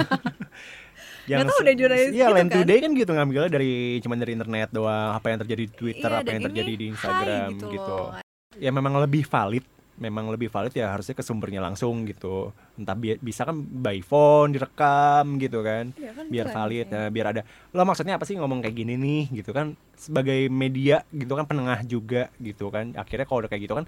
Nggak 1.27 1.43
tahu 1.45 1.59
udah 1.59 1.75
jurnalis 1.75 2.07
Iya, 2.07 2.23
gitu 2.23 2.35
kan. 2.39 2.47
Today 2.49 2.77
kan 2.79 2.91
gitu 2.93 3.11
ngambilnya 3.11 3.51
dari 3.51 3.71
cuman 3.99 4.17
dari 4.17 4.31
internet 4.31 4.69
doang, 4.71 5.11
apa 5.11 5.27
yang 5.27 5.39
terjadi 5.43 5.63
di 5.67 5.73
Twitter, 5.73 6.07
Iya, 6.07 6.19
apa 6.23 6.29
yang 6.31 6.43
terjadi 6.47 6.71
di 6.71 6.85
hai 6.85 6.91
Instagram 6.93 7.47
gitu 7.51 7.65
gitu. 7.67 7.95
loh. 7.99 8.09
Ya 8.55 8.71
memang 8.71 8.93
lebih 8.97 9.27
valid, 9.27 9.65
memang 9.97 10.29
lebih 10.29 10.47
valid 10.47 10.73
ya 10.73 10.93
harusnya 10.93 11.17
ke 11.17 11.25
sumbernya 11.25 11.61
langsung 11.61 12.05
gitu. 12.05 12.53
Entah 12.77 12.93
bi- 12.93 13.17
bisa 13.17 13.43
kan 13.43 13.57
by 13.57 13.99
phone 14.05 14.53
direkam 14.53 15.41
gitu 15.41 15.65
kan. 15.65 15.91
Iya 15.97 16.11
kan, 16.13 16.25
Biar 16.29 16.47
valid, 16.53 16.85
harusnya. 16.87 17.03
nah, 17.03 17.09
biar 17.09 17.25
ada. 17.33 17.41
Lo 17.73 17.81
maksudnya 17.83 18.15
apa 18.15 18.25
sih 18.29 18.37
ngomong 18.37 18.61
kayak 18.61 18.75
gini 18.77 18.93
nih 18.95 19.23
gitu 19.43 19.51
kan? 19.51 19.73
Sebagai 19.97 20.47
media 20.53 21.01
gitu 21.09 21.33
kan 21.33 21.45
penengah 21.49 21.81
juga 21.83 22.29
gitu 22.37 22.69
kan. 22.69 22.93
Akhirnya 22.93 23.25
kalau 23.25 23.41
udah 23.45 23.49
kayak 23.51 23.63
gitu 23.65 23.75
kan 23.75 23.85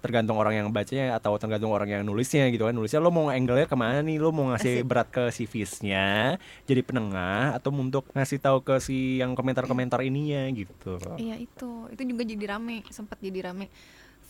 tergantung 0.00 0.40
orang 0.40 0.56
yang 0.56 0.68
bacanya 0.72 1.20
atau 1.20 1.36
tergantung 1.36 1.76
orang 1.76 1.92
yang 1.92 2.02
nulisnya 2.08 2.48
gitu 2.48 2.64
kan 2.64 2.72
nulisnya 2.72 3.04
lo 3.04 3.12
mau 3.12 3.28
angle-nya 3.28 3.68
ke 3.68 3.76
mana 3.76 4.00
nih 4.00 4.16
lo 4.16 4.32
mau 4.32 4.48
ngasih 4.48 4.80
Asik. 4.80 4.88
berat 4.88 5.08
ke 5.12 5.24
si 5.28 5.44
Fizz-nya 5.44 6.40
jadi 6.64 6.80
penengah 6.80 7.52
atau 7.60 7.68
untuk 7.68 8.08
ngasih 8.16 8.40
tahu 8.40 8.64
ke 8.64 8.80
si 8.80 9.20
yang 9.20 9.36
komentar-komentar 9.36 10.00
ininya 10.00 10.48
gitu 10.56 10.96
Iya 11.20 11.36
itu, 11.36 11.92
itu 11.92 12.02
juga 12.16 12.22
jadi 12.24 12.44
rame, 12.56 12.80
sempat 12.88 13.20
jadi 13.20 13.52
rame. 13.52 13.68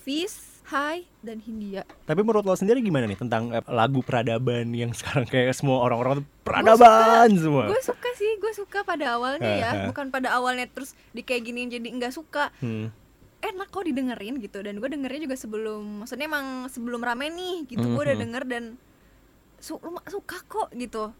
Fizz, 0.02 0.49
Hai, 0.62 1.02
dan 1.20 1.38
Hindia. 1.38 1.82
tapi 2.04 2.20
menurut 2.20 2.42
lo 2.42 2.54
sendiri 2.54 2.78
gimana 2.78 3.02
nih 3.04 3.18
tentang 3.18 3.50
eh, 3.50 3.64
lagu 3.66 4.00
peradaban 4.00 4.70
yang 4.70 4.94
sekarang 4.96 5.24
kayak 5.24 5.50
semua 5.50 5.80
orang-orang 5.80 6.22
peradaban 6.42 7.26
semua 7.34 7.66
Gue 7.66 7.80
suka 7.80 8.08
sih, 8.14 8.38
gue 8.38 8.52
suka 8.52 8.82
pada 8.82 9.16
awalnya 9.16 9.50
ya, 9.50 9.70
bukan 9.84 10.08
pada 10.08 10.30
awalnya 10.32 10.66
terus 10.66 10.94
di 11.10 11.20
kayak 11.20 11.42
gini 11.42 11.66
jadi 11.66 11.82
nggak 11.82 12.10
suka. 12.10 12.54
Hmm. 12.58 12.94
Enak 13.40 13.66
kok 13.68 13.82
didengerin 13.82 14.38
gitu 14.38 14.60
dan 14.60 14.76
gue 14.76 14.86
dengernya 14.86 15.24
juga 15.24 15.34
sebelum, 15.34 16.04
maksudnya 16.04 16.28
emang 16.28 16.46
sebelum 16.68 17.00
rame 17.00 17.26
nih 17.28 17.56
gitu, 17.66 17.82
gue 17.82 18.02
udah 18.04 18.14
Mhm. 18.14 18.22
denger 18.22 18.42
dan 18.46 18.64
su 19.58 19.74
suka 20.06 20.38
kok 20.44 20.70
gitu. 20.72 21.10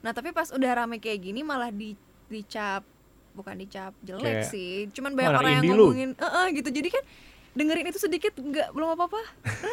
Nah 0.00 0.12
tapi 0.12 0.30
pas 0.30 0.48
udah 0.48 0.70
rame 0.76 0.96
kayak 0.96 1.20
gini 1.20 1.40
malah 1.40 1.68
di 1.68 1.98
dicap 2.26 2.86
bukan 3.30 3.56
dicap 3.56 3.90
jelek 4.00 4.22
Kayak, 4.42 4.46
sih, 4.46 4.86
cuman 4.90 5.10
"Oh, 5.10 5.16
banyak 5.16 5.30
orang 5.32 5.50
yang 5.52 5.62
indie 5.62 5.72
lu." 5.72 5.84
ngomongin, 5.88 6.10
"Eh, 6.12 6.26
eh," 6.26 6.46
gitu. 6.52 6.68
Jadi 6.68 6.88
kan 6.90 7.04
dengerin 7.50 7.86
itu 7.86 7.98
sedikit 7.98 8.32
nggak 8.32 8.70
belum 8.70 8.94
apa 8.94 9.10
apa 9.10 9.20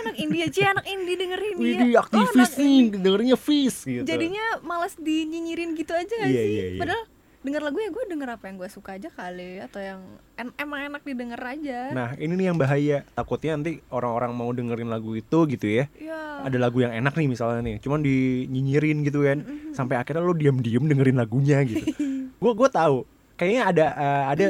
anak 0.02 0.16
indie 0.18 0.42
aja 0.42 0.74
anak 0.74 0.86
indie 0.86 1.14
dengerin 1.14 1.56
dia 1.56 1.62
Widih 1.62 1.90
Oh, 1.92 2.02
aktivis 2.02 2.34
anak 2.34 2.52
nih 2.58 2.78
dengernya 2.98 3.36
Fizz 3.36 3.78
gitu. 3.86 4.04
Jadinya 4.04 4.46
malas 4.62 4.98
dinyinyirin 4.98 5.74
gitu 5.74 5.94
aja 5.94 6.10
gak 6.10 6.26
Iya, 6.26 6.42
sih? 6.42 6.50
iya, 6.50 6.66
iya. 6.68 6.80
padahal 6.80 7.04
denger 7.38 7.62
lagu 7.64 7.78
ya 7.78 7.88
gue 7.88 8.04
denger 8.10 8.30
apa 8.30 8.44
yang 8.44 8.56
gue 8.58 8.68
suka 8.68 8.98
aja 8.98 9.08
kali 9.08 9.62
atau 9.62 9.80
yang 9.80 10.02
en- 10.36 10.58
emang 10.58 10.90
enak 10.90 11.02
didengar 11.02 11.38
aja. 11.40 11.80
Nah 11.92 12.10
ini 12.18 12.34
nih 12.34 12.46
yang 12.46 12.58
bahaya. 12.58 13.06
Takutnya 13.14 13.54
nanti 13.54 13.80
orang-orang 13.88 14.32
mau 14.34 14.50
dengerin 14.50 14.90
lagu 14.90 15.14
itu 15.14 15.40
gitu 15.48 15.68
ya. 15.70 15.86
Ya 15.96 16.44
Ada 16.44 16.58
lagu 16.60 16.82
yang 16.82 16.92
enak 16.92 17.14
nih 17.14 17.30
misalnya 17.30 17.62
nih 17.62 17.78
Cuman 17.80 18.02
dinyinyirin 18.02 19.00
gitu 19.02 19.22
kan. 19.22 19.46
Sampai 19.72 19.96
akhirnya 19.96 20.22
lo 20.22 20.34
diam-diam 20.34 20.84
dengerin 20.84 21.16
lagunya 21.16 21.62
gitu. 21.62 21.88
Gue 22.42 22.52
gue 22.54 22.70
tahu. 22.70 23.06
Kayaknya 23.34 23.62
ada 23.64 23.86
eh, 23.96 24.24
ada 24.28 24.46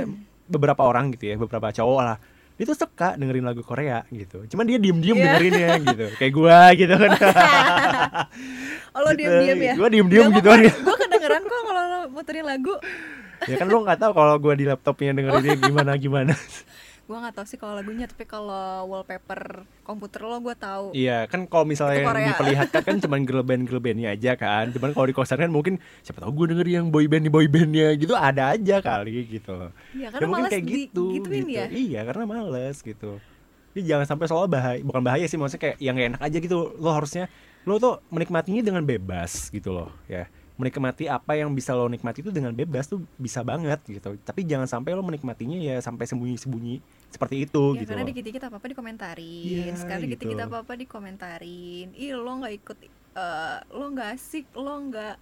beberapa 0.47 0.79
orang 0.81 1.11
gitu 1.11 1.27
ya 1.27 1.35
Beberapa 1.35 1.69
cowok 1.69 2.01
lah 2.01 2.17
dia 2.57 2.65
tuh 2.65 2.75
suka 2.75 3.13
dengerin 3.13 3.45
lagu 3.45 3.61
Korea 3.61 4.01
gitu. 4.09 4.41
Cuman 4.47 4.65
dia 4.65 4.75
diem-diem 4.75 5.13
Iya. 5.13 5.23
dengerinnya 5.29 5.69
gitu. 5.79 6.05
Kayak 6.17 6.33
gua 6.33 6.59
gitu 6.73 6.93
kan. 6.93 7.11
Oh 8.91 8.99
lo 8.99 9.13
Gitu. 9.13 9.19
diem 9.21 9.33
diem 9.39 9.59
ya? 9.61 9.73
Gua 9.77 9.87
diem-diem 9.87 10.27
gitu 10.33 10.47
kan. 10.47 10.59
gue 10.65 10.95
kedengeran 10.97 11.41
kok 11.43 11.61
kalau 11.61 11.83
lo 11.85 11.99
muterin 12.09 12.43
lagu. 12.43 12.73
Ya 13.45 13.55
kan 13.55 13.67
lo 13.67 13.77
nggak 13.79 13.99
tahu 13.99 14.11
kalau 14.11 14.35
gua 14.37 14.53
di 14.53 14.65
laptopnya 14.65 15.13
dengerinnya 15.13 15.53
gimana 15.63 15.91
gimana 15.95 16.33
gue 17.07 17.15
nggak 17.15 17.35
tahu 17.39 17.45
sih 17.47 17.55
kalau 17.55 17.73
lagunya 17.73 18.03
tapi 18.03 18.27
kalau 18.27 18.83
wallpaper 18.85 19.63
komputer 19.81 20.19
lo 20.21 20.43
gue 20.43 20.51
tahu. 20.53 20.91
Iya 20.91 21.23
kan 21.25 21.47
kalau 21.47 21.63
misalnya 21.63 22.03
yang 22.03 22.35
diperlihatkan 22.35 22.81
kan 22.83 22.95
cuman 23.07 23.23
girl 23.23 23.41
band 23.41 23.63
girl 23.63 23.79
bandnya 23.79 24.11
aja 24.11 24.35
kan. 24.35 24.75
Cuman 24.75 24.91
kalau 24.91 25.07
di 25.07 25.15
konser 25.15 25.39
kan 25.39 25.47
mungkin 25.47 25.79
siapa 26.03 26.19
tahu 26.19 26.35
gue 26.35 26.51
denger 26.51 26.67
yang 26.67 26.85
boy 26.91 27.07
band 27.07 27.31
boy 27.31 27.47
bandnya 27.47 27.95
gitu 27.95 28.11
ada 28.11 28.51
aja 28.51 28.83
kali 28.83 29.23
gitu. 29.25 29.71
Iya, 29.95 30.03
Ya 30.03 30.07
karena 30.11 30.27
mungkin 30.27 30.43
males 30.43 30.51
kayak 30.51 30.65
di- 30.67 30.73
gitu, 30.83 31.03
gituin 31.15 31.43
gitu. 31.47 31.55
ya. 31.55 31.65
Iya 31.71 32.01
karena 32.03 32.23
males 32.27 32.77
gitu. 32.77 33.11
Jadi 33.71 33.81
jangan 33.87 34.05
sampai 34.09 34.25
soal 34.27 34.45
bahaya 34.49 34.81
Bukan 34.81 34.99
bahaya 34.99 35.23
sih 35.23 35.37
maksudnya 35.37 35.63
kayak 35.63 35.77
yang 35.79 35.95
gak 35.95 36.07
enak 36.11 36.21
aja 36.27 36.37
gitu. 36.37 36.75
Lo 36.75 36.91
harusnya 36.91 37.31
Lo 37.63 37.79
tuh 37.79 38.03
menikmatinya 38.09 38.59
dengan 38.59 38.83
bebas 38.83 39.47
gitu 39.47 39.71
loh 39.71 39.91
ya 40.07 40.27
Menikmati 40.57 41.05
apa 41.05 41.37
yang 41.37 41.53
bisa 41.53 41.77
lo 41.77 41.85
nikmati 41.85 42.25
itu 42.25 42.33
dengan 42.33 42.49
bebas 42.49 42.89
tuh 42.89 43.05
bisa 43.15 43.45
banget 43.45 43.77
gitu 43.85 44.17
Tapi 44.17 44.41
jangan 44.41 44.65
sampai 44.65 44.97
lo 44.97 45.05
menikmatinya 45.05 45.53
ya 45.55 45.77
sampai 45.77 46.09
sembunyi-sembunyi 46.09 46.81
seperti 47.07 47.45
itu 47.45 47.63
Ya, 47.73 47.85
gitu 47.85 47.89
karena 47.93 48.05
dikit-dikit 48.09 48.41
apa-apa 48.49 48.65
dikomentarin 48.67 49.45
Iya, 49.45 49.77
Sekarang 49.77 50.01
dikit-dikit 50.09 50.33
gitu. 50.33 50.47
apa-apa 50.49 50.73
dikomentarin 50.75 51.87
Ih 51.93 52.17
lo 52.17 52.31
gak 52.41 52.53
ikut 52.57 52.77
eh, 53.13 53.57
Lo 53.69 53.85
gak 53.93 54.09
asik 54.17 54.45
Lo 54.57 54.81
gak 54.89 55.15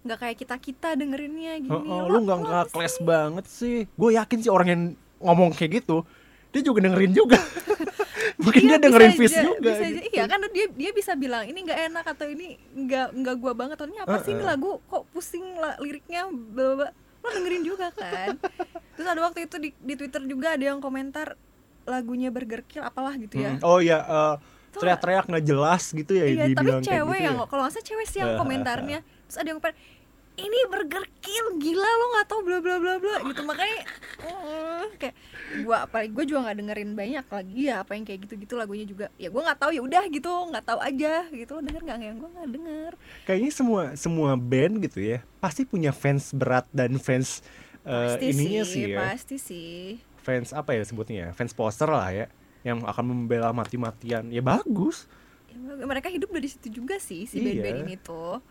nggak 0.00 0.16
kayak 0.16 0.36
kita 0.40 0.56
kita 0.56 0.88
dengerinnya 0.96 1.60
gini 1.60 1.68
Oh, 1.68 1.84
oh, 1.84 2.08
lu 2.08 2.24
nggak 2.24 2.38
lo 2.40 2.42
nggak 2.48 2.60
apa 2.64 2.72
kelas 2.72 2.96
banget 3.04 3.44
sih. 3.44 3.84
Gue 4.00 4.16
yakin 4.16 4.38
sih 4.40 4.48
orang 4.48 4.68
yang 4.72 4.82
ngomong 5.20 5.52
kayak 5.52 5.84
gitu, 5.84 6.08
dia 6.56 6.64
juga 6.64 6.80
dengerin 6.80 7.12
juga. 7.12 7.36
Mungkin 8.40 8.62
Iya, 8.62 8.70
dia 8.70 8.78
dengerin 8.80 9.06
aja, 9.06 9.18
juga. 9.18 9.20
bisa 9.20 9.40
aja. 9.78 9.88
gitu. 9.90 10.08
Iya 10.10 10.24
kan 10.24 10.38
dia 10.48 10.66
dia 10.70 10.90
bisa 10.90 11.12
bilang 11.14 11.44
ini 11.44 11.58
nggak 11.60 11.80
enak 11.86 12.04
atau 12.08 12.26
ini 12.26 12.46
nggak 12.74 13.06
nggak 13.12 13.36
gua 13.36 13.52
banget 13.52 13.76
atau 13.76 13.86
ini 13.86 13.98
apa 13.98 14.16
sih 14.18 14.32
ini 14.32 14.42
lagu 14.42 14.80
kok 14.82 15.04
pusing 15.10 15.44
lah 15.54 15.76
liriknya 15.76 16.26
bla. 16.26 16.88
lo 17.20 17.28
dengerin 17.28 17.62
juga 17.62 17.92
kan 17.92 18.32
terus 18.90 19.04
ada 19.06 19.20
waktu 19.20 19.44
itu 19.44 19.56
di, 19.56 19.76
di 19.76 19.92
twitter 19.92 20.24
juga 20.24 20.56
ada 20.56 20.64
yang 20.64 20.80
komentar 20.80 21.36
lagunya 21.82 22.28
Burger 22.28 22.64
Kill 22.64 22.80
apalah 22.80 23.12
gitu 23.14 23.36
ya 23.36 23.50
Mm, 23.50 23.62
Oh 23.62 23.76
iya, 23.78 24.00
eh, 24.00 24.34
Tuh, 24.70 24.80
teriak-teriak 24.80 25.26
nggak 25.26 25.44
jelas 25.44 25.90
gitu 25.90 26.12
ya 26.12 26.24
iya 26.24 26.44
tapi 26.48 26.70
kayak 26.70 26.80
cewek 26.80 27.12
gitu 27.12 27.26
yang 27.26 27.36
ya. 27.36 27.44
kalau 27.44 27.60
nggak 27.60 27.74
salah 27.74 27.86
cewek 27.86 28.06
sih 28.06 28.18
yang 28.18 28.30
Heeh. 28.30 28.40
komentarnya 28.40 28.98
terus 29.26 29.36
ada 29.36 29.46
yang 29.46 29.58
komentar 29.58 29.76
ini 30.40 30.58
Burger 30.72 31.04
Kill 31.20 31.46
gila 31.60 31.84
lo 31.84 32.04
nggak 32.16 32.26
tahu 32.26 32.40
bla 32.42 32.58
bla 32.64 32.76
bla 32.80 32.94
bla 32.96 33.16
gitu 33.28 33.42
makanya 33.44 33.80
mm, 34.24 34.84
kayak 34.96 35.14
gua 35.62 35.76
apalagi 35.84 36.10
gua 36.10 36.24
juga 36.24 36.38
nggak 36.48 36.56
dengerin 36.64 36.90
banyak 36.96 37.26
lagi 37.28 37.60
ya 37.68 37.74
apa 37.84 37.92
yang 37.94 38.04
kayak 38.08 38.18
gitu 38.24 38.34
gitu 38.40 38.54
lagunya 38.56 38.86
juga 38.88 39.06
ya 39.20 39.28
gua 39.28 39.52
nggak 39.52 39.60
tahu 39.60 39.70
ya 39.76 39.82
udah 39.84 40.04
gitu 40.08 40.32
nggak 40.50 40.64
tahu 40.64 40.80
aja 40.80 41.14
gitu 41.28 41.50
lo 41.56 41.60
denger 41.60 41.82
nggak 41.84 41.98
yang 42.00 42.18
gua 42.18 42.30
nggak 42.40 42.50
denger 42.50 42.92
Kayaknya 43.28 43.50
semua 43.52 43.82
semua 43.94 44.30
band 44.34 44.74
gitu 44.80 44.98
ya 45.04 45.18
pasti 45.38 45.62
punya 45.68 45.92
fans 45.92 46.32
berat 46.32 46.64
dan 46.72 46.96
fans 46.96 47.44
pasti 47.80 48.32
ininya 48.32 48.62
sih, 48.64 48.72
sih 48.72 48.82
ya. 48.92 48.98
pasti 49.00 49.36
sih 49.40 49.80
Fans 50.20 50.52
apa 50.52 50.76
ya 50.76 50.84
sebutnya 50.84 51.16
ya? 51.16 51.28
Fans 51.32 51.56
poster 51.56 51.88
lah 51.88 52.12
ya 52.12 52.28
yang 52.60 52.84
akan 52.84 53.04
membela 53.08 53.56
mati-matian. 53.56 54.28
Ya 54.28 54.44
bagus. 54.44 55.08
Ya, 55.48 55.88
mereka 55.88 56.12
hidup 56.12 56.28
dari 56.28 56.44
situ 56.44 56.68
juga 56.68 57.00
sih 57.00 57.24
si 57.24 57.40
Iya. 57.40 57.64
band-band 57.64 57.78
ini 57.88 57.96
tuh 57.96 58.44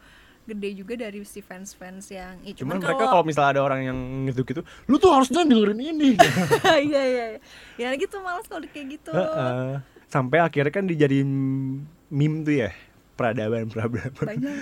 gede 0.49 0.69
juga 0.73 0.93
dari 0.97 1.21
si 1.23 1.39
fans-fans 1.39 2.09
yang 2.09 2.35
ya, 2.41 2.53
Cuman, 2.57 2.77
cuman, 2.77 2.89
mereka 2.89 3.03
kalau 3.07 3.23
misalnya 3.23 3.59
ada 3.59 3.61
orang 3.61 3.81
yang 3.85 3.97
gitu-gitu, 4.31 4.61
lu 4.89 4.95
tuh 4.97 5.13
harusnya 5.13 5.45
dengerin 5.45 5.79
ini. 5.79 6.09
iya 6.89 7.03
iya 7.05 7.25
iya. 7.37 7.39
ya 7.77 7.89
gitu 7.95 8.17
malas 8.19 8.49
kalau 8.49 8.65
kayak 8.65 8.99
gitu. 8.99 9.11
Heeh. 9.13 9.79
Sampai 10.09 10.41
akhirnya 10.41 10.73
kan 10.73 10.89
dijadiin 10.89 11.29
meme 12.09 12.41
tuh 12.41 12.55
ya 12.65 12.69
peradaban 13.19 13.67
peradaban. 13.67 14.11
Banyak. 14.15 14.55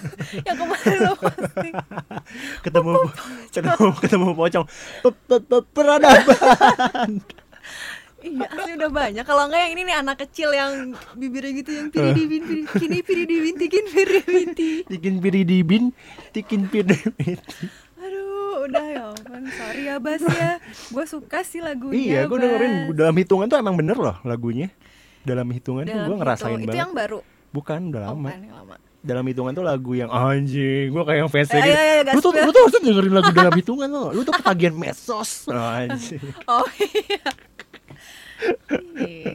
Yang 0.46 0.56
kemarin 0.62 0.98
lo 1.02 1.12
posting 1.18 1.74
ketemu 2.62 2.92
ketemu 3.50 3.88
ketemu 3.98 4.28
pocong. 4.38 4.66
Pe- 5.02 5.20
pe- 5.26 5.44
pe- 5.44 5.68
peradaban 5.74 7.10
iya 8.24 8.46
asli 8.48 8.72
udah 8.74 8.90
banyak. 8.90 9.22
Kalau 9.22 9.42
enggak 9.44 9.60
yang 9.60 9.72
ini 9.72 9.82
nih 9.84 9.96
anak 9.96 10.16
kecil 10.18 10.50
yang 10.50 10.72
bibirnya 11.12 11.52
gitu 11.54 11.70
yang 11.70 11.88
piri 11.88 12.10
dibin 12.12 12.42
piri 12.42 12.62
kini 12.66 12.98
piri 13.00 13.24
dibin 13.24 13.54
tikin 13.54 13.84
piri 13.86 14.18
binti. 14.22 14.70
Tikin 14.84 15.14
piri 15.20 15.40
dibin 15.44 15.84
tikin 16.30 16.62
piri 16.66 16.96
aduh 17.96 18.64
udah 18.64 18.84
ya 18.84 19.02
ampun. 19.10 19.42
Sorry 19.50 19.82
ya 19.86 19.96
Bas 19.96 20.20
ya. 20.20 20.60
Gue 20.88 21.04
suka 21.04 21.40
sih 21.40 21.60
lagunya 21.60 21.96
iya 21.96 22.20
gue 22.24 22.36
dengerin. 22.36 22.72
Bas. 22.88 22.96
dalam 22.96 23.14
hitungan 23.14 23.46
tuh 23.46 23.56
emang 23.56 23.76
bener 23.76 23.96
loh 23.96 24.16
lagunya. 24.22 24.68
Dalam 25.24 25.48
hitungan 25.48 25.84
tuh 25.84 25.92
Dalam 25.92 26.08
gue 26.08 26.16
ngerasain 26.20 26.52
itu, 26.52 26.60
itu 26.60 26.68
banget. 26.68 26.80
yang 26.80 26.92
baru? 26.92 27.18
Bukan 27.48 27.80
udah 27.88 28.00
oh, 28.02 28.06
lama. 28.12 28.28
yang 28.28 28.52
lama. 28.52 28.74
Dalam 29.00 29.24
hitungan 29.24 29.52
tuh 29.52 29.60
lagu 29.60 29.92
yang 29.92 30.08
anjing 30.08 30.88
gue 30.88 31.02
kayak 31.02 31.18
yang 31.20 31.30
fans 31.30 31.48
Eh, 31.48 31.56
gitu. 31.56 31.68
iya, 31.68 31.80
iya, 32.00 32.12
lu 32.12 32.20
tuh 32.20 32.32
lu 32.32 32.50
tuh 32.50 32.60
harusnya 32.64 32.80
dengerin 32.82 33.12
lagu 33.12 33.30
dalam 33.32 33.52
hitungan 33.52 33.88
lo 33.88 34.04
lu 34.12 34.20
tuh 34.20 34.32
ketagihan 34.32 34.72
medsos. 34.72 35.44
Anjing. 35.52 36.20
oh 36.44 36.64
iya 36.76 37.24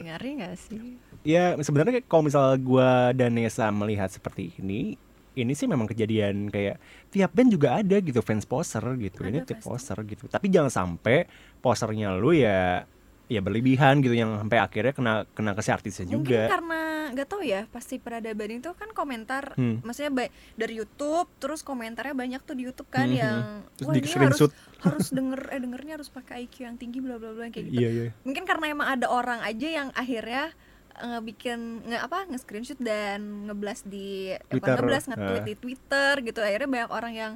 ngeri 0.04 0.30
gak 0.40 0.56
sih? 0.56 0.98
Ya 1.26 1.52
sebenarnya 1.60 2.00
kalau 2.08 2.24
misal 2.26 2.56
gua 2.60 3.12
dan 3.12 3.36
Nesa 3.36 3.68
melihat 3.68 4.08
seperti 4.08 4.56
ini 4.56 4.96
ini 5.38 5.52
sih 5.54 5.70
memang 5.70 5.86
kejadian 5.86 6.50
kayak 6.50 6.82
tiap 7.08 7.30
band 7.30 7.54
juga 7.54 7.78
ada 7.78 7.96
gitu 8.02 8.18
fans 8.20 8.44
poser 8.44 8.82
gitu. 8.98 9.22
Ini 9.22 9.42
Ada 9.44 9.54
tiap 9.54 9.62
pasti. 9.62 9.68
poser 9.70 9.98
gitu. 10.06 10.24
Tapi 10.26 10.46
jangan 10.50 10.72
sampai 10.72 11.30
posernya 11.62 12.18
lu 12.18 12.34
ya 12.34 12.82
ya 13.30 13.38
berlebihan 13.38 14.02
gitu 14.02 14.10
yang 14.12 14.34
sampai 14.36 14.58
akhirnya 14.58 14.90
kena 14.90 15.14
kena 15.30 15.54
ke 15.54 15.62
si 15.62 15.70
artisnya 15.70 16.02
mungkin 16.04 16.18
juga 16.26 16.50
karena 16.50 16.80
nggak 17.10 17.28
tahu 17.30 17.42
ya 17.42 17.62
pasti 17.70 17.96
peradaban 17.96 18.58
itu 18.58 18.70
kan 18.74 18.90
komentar 18.90 19.54
Hmm. 19.54 19.78
maksudnya 19.80 20.26
dari 20.54 20.74
YouTube 20.76 21.30
terus 21.38 21.62
komentarnya 21.62 22.10
banyak 22.10 22.42
tuh 22.42 22.54
di 22.54 22.66
YouTube 22.66 22.90
kan 22.90 23.06
Mhm. 23.06 23.14
yang 23.14 23.38
Terus 23.72 23.86
wah 23.86 23.94
di 23.94 24.00
ini 24.00 24.10
harus 24.20 24.40
harus 24.86 25.06
denger 25.08 25.40
eh 25.48 25.60
dengernya 25.60 25.92
harus 25.96 26.10
pakai 26.10 26.42
IQ 26.44 26.54
yang 26.64 26.74
tinggi 26.74 26.98
bla 26.98 27.16
bla 27.16 27.30
bla 27.30 27.46
kayak 27.46 27.66
gitu 27.66 27.78
iya 27.78 27.88
iya 27.88 28.08
mungkin 28.22 28.42
karena 28.42 28.66
emang 28.68 28.88
ada 28.90 29.06
orang 29.06 29.38
aja 29.40 29.68
yang 29.70 29.88
akhirnya 29.94 30.50
eh, 30.92 31.06
ngebikin 31.08 31.60
nge 31.86 31.98
apa 32.02 32.18
nge 32.26 32.38
screenshot 32.40 32.78
dan 32.78 33.20
ngeblas 33.46 33.86
di 33.86 34.34
Twitter, 34.48 34.74
ngeblas 34.74 35.04
nge-tweet 35.06 35.38
eh. 35.38 35.46
di 35.46 35.54
Twitter 35.56 36.12
gitu 36.20 36.40
akhirnya 36.42 36.66
banyak 36.68 36.90
orang 36.90 37.14
yang 37.14 37.32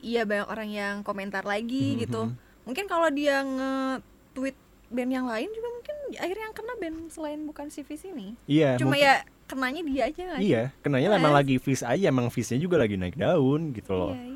iya 0.00 0.26
banyak 0.26 0.48
orang 0.48 0.68
yang 0.68 0.94
komentar 1.00 1.42
lagi 1.42 1.94
Mhm. 1.94 1.98
gitu 2.02 2.22
mungkin 2.62 2.84
kalau 2.86 3.08
dia 3.08 3.40
nge-tweet 3.42 4.58
band 4.94 5.10
yang 5.10 5.26
lain 5.26 5.50
juga 5.50 5.68
mungkin 5.68 5.96
akhirnya 6.14 6.44
yang 6.44 6.54
kena 6.54 6.74
band 6.78 6.96
selain 7.10 7.40
bukan 7.42 7.66
si 7.68 7.82
Fizz 7.82 8.06
ini. 8.08 8.38
Iya 8.46 8.78
cuma 8.78 8.94
mungkin- 8.94 9.04
ya 9.04 9.14
kenanya 9.44 9.80
dia 9.84 10.02
aja 10.08 10.24
iya 10.40 10.62
kenanya 10.80 11.12
emang 11.12 11.36
lagi 11.36 11.60
fish 11.60 11.84
aja 11.84 12.08
emang 12.08 12.32
fishnya 12.32 12.56
juga 12.56 12.80
lagi 12.80 12.96
naik 12.96 13.14
daun 13.14 13.76
gitu 13.76 13.92
loh. 13.92 14.14
Iya 14.14 14.24
iya 14.24 14.33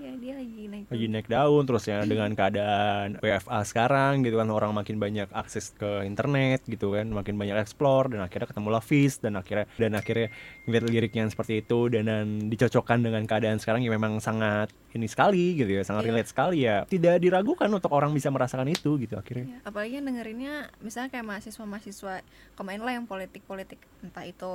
lagi 0.87 0.87
naik 0.87 0.93
lagi 0.95 1.07
naik 1.11 1.27
daun 1.27 1.63
terus 1.67 1.85
ya 1.85 1.99
dengan 2.05 2.31
keadaan 2.33 3.19
WFA 3.19 3.61
sekarang 3.67 4.23
gitu 4.23 4.39
kan 4.39 4.49
orang 4.49 4.71
makin 4.71 4.97
banyak 4.97 5.27
akses 5.35 5.75
ke 5.75 6.07
internet 6.07 6.63
gitu 6.65 6.95
kan 6.95 7.11
makin 7.11 7.35
banyak 7.35 7.59
explore 7.59 8.07
dan 8.07 8.23
akhirnya 8.23 8.47
ketemu 8.47 8.69
Fis 8.79 9.19
dan 9.19 9.35
akhirnya 9.35 9.67
dan 9.75 9.93
akhirnya 9.93 10.29
ngeliat 10.65 10.85
liriknya 10.87 11.21
yang 11.27 11.33
seperti 11.33 11.61
itu 11.61 11.91
dan, 11.91 12.07
dan 12.07 12.27
dicocokkan 12.47 13.03
dengan 13.03 13.27
keadaan 13.27 13.59
sekarang 13.59 13.83
yang 13.83 13.99
memang 13.99 14.23
sangat 14.23 14.71
ini 14.95 15.11
sekali 15.11 15.59
gitu 15.59 15.69
ya 15.69 15.83
sangat 15.83 16.07
Iya. 16.07 16.11
relate 16.15 16.31
sekali 16.31 16.59
ya 16.63 16.77
tidak 16.87 17.19
diragukan 17.19 17.69
untuk 17.69 17.91
orang 17.91 18.15
bisa 18.15 18.31
merasakan 18.31 18.71
itu 18.71 18.97
gitu 19.03 19.19
akhirnya 19.19 19.47
Ya, 19.49 19.59
apalagi 19.65 19.99
yang 19.99 20.07
dengerinnya 20.07 20.55
misalnya 20.79 21.09
kayak 21.11 21.27
mahasiswa-mahasiswa 21.27 22.23
kemarin 22.55 22.83
lah 22.85 22.93
yang 22.95 23.07
politik-politik 23.09 23.81
entah 24.01 24.25
itu 24.25 24.53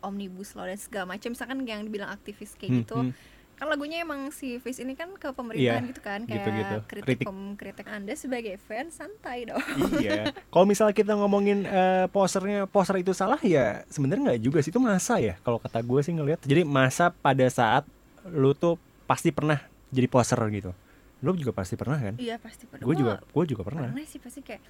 omnibus 0.00 0.56
law 0.56 0.66
dan 0.66 0.76
segala 0.76 1.14
macam 1.14 1.30
misalkan 1.30 1.62
yang 1.62 1.84
dibilang 1.84 2.10
aktivis 2.10 2.56
kayak 2.56 2.70
Hmm, 2.70 2.80
gitu 2.82 2.96
hmm. 3.06 3.12
Kan 3.60 3.68
lagunya 3.68 4.00
emang 4.00 4.28
si 4.30 4.56
Face 4.56 4.80
ini 4.80 4.94
kan 4.94 5.12
ke 5.12 5.28
pemerintahan 5.30 5.60
Iya, 5.78 5.90
gitu 5.92 6.00
kan 6.00 6.20
kayak 6.22 6.32
gitu-gitu. 6.34 6.76
kritik 6.82 7.04
Kritik. 7.12 7.26
pem- 7.28 7.54
kritik 7.54 7.86
anda 7.86 8.12
sebagai 8.14 8.56
fans 8.58 8.96
santai 8.96 9.44
dong 9.44 9.60
iya 9.98 10.32
kalau 10.48 10.64
misalnya 10.64 10.90
kita 10.92 11.12
ngomongin 11.12 11.62
eh, 11.62 12.08
posternya 12.08 12.64
poster 12.64 12.96
itu 12.96 13.12
salah 13.12 13.36
ya 13.38 13.84
sebenarnya 13.86 14.32
nggak 14.32 14.40
juga 14.40 14.58
sih 14.58 14.68
itu 14.68 14.80
masa 14.80 15.20
ya 15.20 15.36
kalau 15.40 15.58
kata 15.58 15.78
gue 15.78 16.00
sih 16.00 16.10
ngelihat 16.10 16.40
jadi 16.40 16.64
masa 16.64 17.12
pada 17.12 17.44
saat 17.46 17.84
lu 18.26 18.52
tuh 18.52 18.74
pasti 19.04 19.28
pernah 19.28 19.60
jadi 19.88 20.06
poster 20.06 20.40
gitu 20.50 20.72
lu 21.20 21.36
juga 21.36 21.52
pasti 21.52 21.76
pernah 21.76 21.96
kan? 21.96 22.14
Iya 22.16 22.40
pasti 22.40 22.64
pernah. 22.64 22.80
Gue 22.82 22.96
juga 22.96 23.20
gue 23.20 23.44
juga 23.46 23.62
pernah. 23.62 23.88
pernah 23.88 24.04
sih 24.04 24.16
pasti 24.16 24.40
kayak 24.40 24.60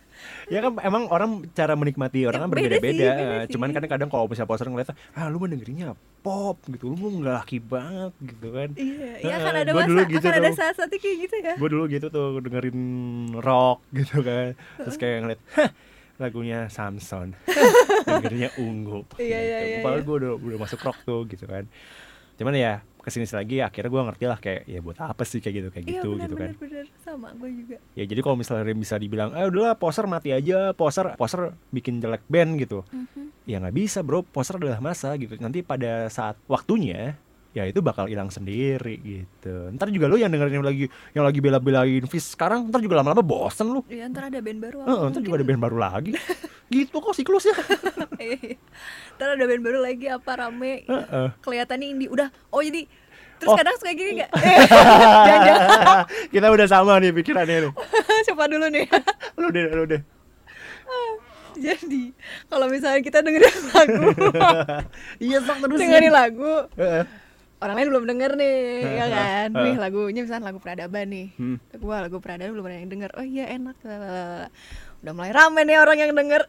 ya 0.46 0.58
kan 0.60 0.72
emang 0.80 1.06
orang 1.06 1.30
cara 1.50 1.74
menikmati 1.74 2.26
orang 2.26 2.38
Ya, 2.38 2.44
kan 2.44 2.50
beda 2.50 2.60
berbeda-beda. 2.74 3.10
cuman 3.46 3.68
kadang-kadang 3.70 4.08
kalau 4.08 4.26
misalnya 4.26 4.50
poster 4.50 4.66
ngeliat 4.66 4.90
ah 5.14 5.26
lu 5.26 5.38
mah 5.38 5.46
dengerinnya 5.46 5.94
pop 6.20 6.58
gitu. 6.66 6.90
Lu 6.90 6.96
mau 6.96 7.08
nggak 7.08 7.36
laki 7.38 7.58
banget 7.58 8.12
gitu 8.18 8.46
kan. 8.50 8.68
Iya 8.74 9.10
iya 9.16 9.30
Heeh, 9.30 9.40
kan 9.40 9.54
ada 9.56 9.70
gua 9.70 9.80
masa 9.80 9.88
dulu 9.88 10.00
gitu 10.08 10.26
akan 10.26 10.36
ada 10.36 10.50
saat-saat 10.52 10.90
kayak 10.92 11.16
gitu 11.22 11.36
ya. 11.38 11.54
Gue 11.54 11.68
dulu 11.70 11.84
gitu 11.86 12.06
tuh 12.08 12.26
dengerin 12.42 12.80
rock 13.38 13.78
gitu 13.98 14.16
kan. 14.20 14.58
Terus 14.82 14.96
kayak 14.98 15.16
ngeliat 15.22 15.40
"Hah, 15.54 15.70
lagunya 16.18 16.58
Samson. 16.66 17.32
Dengerinnya 18.04 18.50
ungu. 18.58 19.06
Iya, 19.16 19.38
iya, 19.38 19.58
iya, 19.62 19.78
padahal 19.80 20.02
iya. 20.02 20.08
gue 20.10 20.16
udah 20.20 20.32
udah 20.36 20.58
masuk 20.58 20.80
rock 20.82 20.98
tuh 21.06 21.24
gitu 21.30 21.46
kan. 21.46 21.64
Cuman 22.36 22.52
ya 22.56 22.84
ke 23.00 23.08
sini 23.08 23.24
lagi 23.26 23.56
akhirnya 23.64 23.90
gue 23.90 24.02
ngerti 24.12 24.24
lah 24.28 24.38
kayak 24.38 24.62
ya 24.68 24.80
buat 24.84 24.96
apa 25.00 25.22
sih? 25.24 25.40
kayak 25.40 25.54
gitu 25.56 25.68
kayak 25.72 25.84
iya 25.88 25.92
gitu 25.96 26.08
benar 26.14 26.24
gitu 26.28 26.34
kan. 26.36 26.48
benar 26.52 26.56
benar 26.60 26.86
sama 27.00 27.28
gue 27.32 27.50
juga. 27.52 27.76
Ya 27.96 28.04
jadi 28.04 28.20
kalau 28.20 28.36
misalnya 28.36 28.64
bisa 28.76 28.94
dibilang 29.00 29.32
eh 29.32 29.48
udahlah 29.48 29.74
poster 29.74 30.04
mati 30.04 30.30
aja 30.30 30.76
poster 30.76 31.16
poster 31.16 31.56
bikin 31.72 31.98
jelek 31.98 32.22
band 32.28 32.60
gitu. 32.60 32.84
Mhm. 32.92 33.32
ya 33.48 33.56
nggak 33.58 33.74
bisa 33.74 34.04
bro. 34.04 34.20
Poster 34.22 34.60
adalah 34.60 34.78
masa 34.78 35.16
gitu. 35.16 35.34
Nanti 35.40 35.64
pada 35.64 36.06
saat 36.12 36.36
waktunya 36.46 37.16
ya 37.50 37.66
itu 37.66 37.82
bakal 37.82 38.06
hilang 38.06 38.30
sendiri 38.30 39.02
gitu. 39.02 39.74
Ntar 39.74 39.90
juga 39.90 40.06
lu 40.06 40.14
yang 40.14 40.30
dengerin 40.30 40.62
yang 40.62 40.66
lagi 40.66 40.86
yang 41.10 41.24
lagi 41.26 41.38
bela-belain 41.42 42.04
Fish 42.06 42.38
sekarang 42.38 42.70
ntar 42.70 42.78
juga 42.78 43.02
lama-lama 43.02 43.26
bosen 43.26 43.66
lu. 43.66 43.82
Iya 43.90 44.06
ntar 44.06 44.30
ada 44.30 44.38
band 44.38 44.60
baru 44.62 44.86
Heeh, 44.86 45.06
ntar 45.10 45.20
juga 45.22 45.34
ada 45.42 45.46
band 45.46 45.60
baru 45.62 45.76
lagi. 45.78 46.12
Gitu 46.70 46.94
kok 46.94 47.14
siklusnya. 47.14 47.54
Iya. 48.20 48.60
Ntar 49.18 49.28
ada 49.34 49.44
band 49.48 49.62
baru 49.64 49.78
lagi 49.82 50.06
apa 50.06 50.30
rame. 50.38 50.86
Heeh. 50.86 51.28
Kelihatannya 51.42 51.86
indie. 51.90 52.06
Udah 52.12 52.30
Oh 52.54 52.62
jadi 52.62 52.86
Terus 53.40 53.50
Oh. 53.50 53.56
kadang 53.56 53.72
suka 53.80 53.96
gini 53.96 54.20
gak? 54.20 54.28
kita 56.34 56.52
udah 56.52 56.66
sama 56.68 57.00
nih 57.00 57.08
pikirannya 57.16 57.56
nih. 57.66 57.72
Coba 58.28 58.44
dulu 58.52 58.68
nih. 58.68 58.84
Lu 59.40 59.48
deh 59.48 59.64
lu 59.72 59.84
deh. 59.88 60.00
Jadi 61.56 62.12
Kalau 62.52 62.68
misalnya 62.68 63.00
kita 63.00 63.24
dengerin 63.24 63.56
lagu. 63.72 64.12
Iya 65.18 65.40
sok 65.40 65.56
terus 65.64 65.78
Dengerin 65.80 66.12
lagu. 66.12 66.68
Heeh. 66.76 67.04
Orang 67.60 67.76
lain 67.76 67.88
belum 67.88 68.04
denger 68.06 68.30
nih 68.34 68.58
Ya 68.98 69.06
kan. 69.06 69.48
Nih 69.54 69.74
lagunya 69.76 70.20
misalnya 70.20 70.48
lagu 70.48 70.58
peradaban 70.58 71.06
nih 71.06 71.26
Hmm. 71.34 71.56
Gua 71.76 72.00
lagu 72.00 72.16
peradaban 72.18 72.52
belum 72.52 72.64
ada 72.64 72.76
yang 72.76 72.88
denger 72.88 73.10
Oh 73.14 73.22
iya 73.22 73.44
enak 73.50 73.76
lalalala. 73.80 74.48
Udah 75.00 75.12
mulai 75.12 75.30
rame 75.30 75.60
nih 75.62 75.76
orang 75.76 75.96
yang 75.98 76.12
denger 76.12 76.42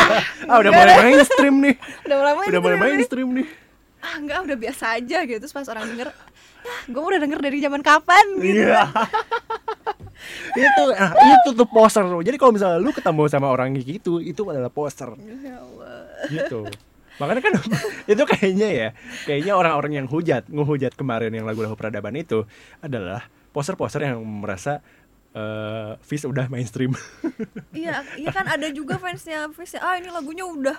ah 0.50 0.56
udah 0.56 0.70
mulai 0.70 0.94
mainstream 1.02 1.54
nih 1.58 1.74
Udah 2.06 2.16
mulai 2.18 2.32
main 2.34 2.48
udah 2.48 2.60
mulai 2.60 2.76
nih. 2.76 2.84
mainstream 2.90 3.28
nih 3.30 3.46
Ah 4.00 4.14
enggak 4.16 4.38
udah 4.42 4.56
biasa 4.58 4.84
aja 4.94 5.18
gitu 5.22 5.38
Terus 5.38 5.52
pas 5.52 5.64
orang 5.66 5.84
denger 5.86 6.08
Ah 6.64 6.80
gue 6.86 6.96
udah 7.02 7.20
denger 7.20 7.40
dari 7.40 7.58
zaman 7.58 7.80
kapan 7.80 8.24
gitu 8.40 8.64
Iya. 8.64 8.88
itu 10.56 10.82
ah, 10.94 11.12
itu 11.12 11.48
tuh 11.52 11.66
poster. 11.66 12.00
Jadi 12.00 12.36
kalau 12.36 12.52
misalnya 12.52 12.78
lu 12.78 12.88
ketemu 12.88 13.22
sama 13.26 13.46
orang 13.46 13.76
gitu, 13.76 14.16
itu 14.18 14.40
adalah 14.46 14.68
poster 14.68 15.12
Ya 15.18 15.60
Allah 15.60 16.08
gitu. 16.26 16.64
Makanya 17.22 17.42
kan 17.42 17.52
itu 18.12 18.22
kayaknya 18.26 18.68
ya, 18.70 18.88
kayaknya 19.24 19.52
orang-orang 19.54 20.02
yang 20.02 20.06
hujat, 20.10 20.50
ngehujat 20.50 20.98
kemarin 20.98 21.30
yang 21.30 21.46
lagu-lagu 21.46 21.78
peradaban 21.78 22.14
itu 22.18 22.42
adalah 22.82 23.26
poster-poster 23.54 24.02
yang 24.02 24.18
merasa 24.22 24.82
eh 25.34 25.98
Fish 26.02 26.26
udah 26.26 26.46
mainstream. 26.46 26.94
Iya, 27.74 28.06
iya 28.14 28.30
kan 28.30 28.46
ada 28.46 28.70
juga 28.70 28.98
fansnya 29.02 29.50
Fish. 29.50 29.74
Ah 29.78 29.98
ini 29.98 30.06
lagunya 30.10 30.46
udah 30.46 30.78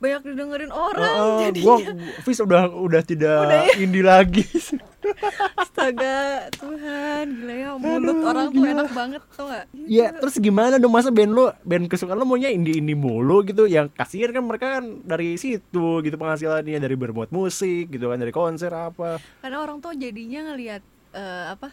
banyak 0.00 0.32
didengerin 0.32 0.72
orang. 0.72 1.04
Heeh, 1.04 1.36
jadi 1.52 1.60
gua 1.60 1.76
Fish 2.24 2.40
udah 2.40 2.72
udah 2.72 3.02
tidak 3.04 3.44
Udah 3.44 3.60
ya? 3.68 3.74
indie 3.76 4.04
lagi. 4.04 4.44
Astaga 5.54 6.18
Tuhan 6.52 7.24
gila 7.32 7.54
ya 7.54 7.70
mulut 7.74 8.14
Aduh, 8.14 8.26
orang 8.26 8.46
tuh 8.46 8.54
gila. 8.54 8.68
enak 8.74 8.88
banget 8.90 9.22
tuh 9.30 9.46
gak? 9.46 9.64
Iya, 9.74 10.06
terus 10.14 10.34
gimana 10.36 10.76
dong 10.76 10.92
masa 10.92 11.08
band 11.08 11.32
lo, 11.32 11.50
band 11.62 11.84
kesukaan 11.86 12.16
lo 12.16 12.24
maunya 12.24 12.48
indie-indie 12.48 12.94
mulu 12.94 13.42
gitu 13.42 13.64
Yang 13.64 13.90
kasihan 13.94 14.30
kan 14.30 14.44
mereka 14.44 14.66
kan 14.78 14.84
dari 15.02 15.34
situ 15.34 16.00
gitu 16.00 16.14
penghasilannya 16.14 16.78
Dari 16.78 16.94
berbuat 16.94 17.30
musik 17.30 17.90
gitu 17.90 18.08
kan, 18.08 18.18
dari 18.18 18.30
konser 18.30 18.70
apa 18.70 19.18
Karena 19.40 19.58
orang 19.58 19.78
tuh 19.78 19.92
jadinya 19.92 20.52
ngelihat 20.52 20.82
eh, 21.10 21.46
apa? 21.50 21.72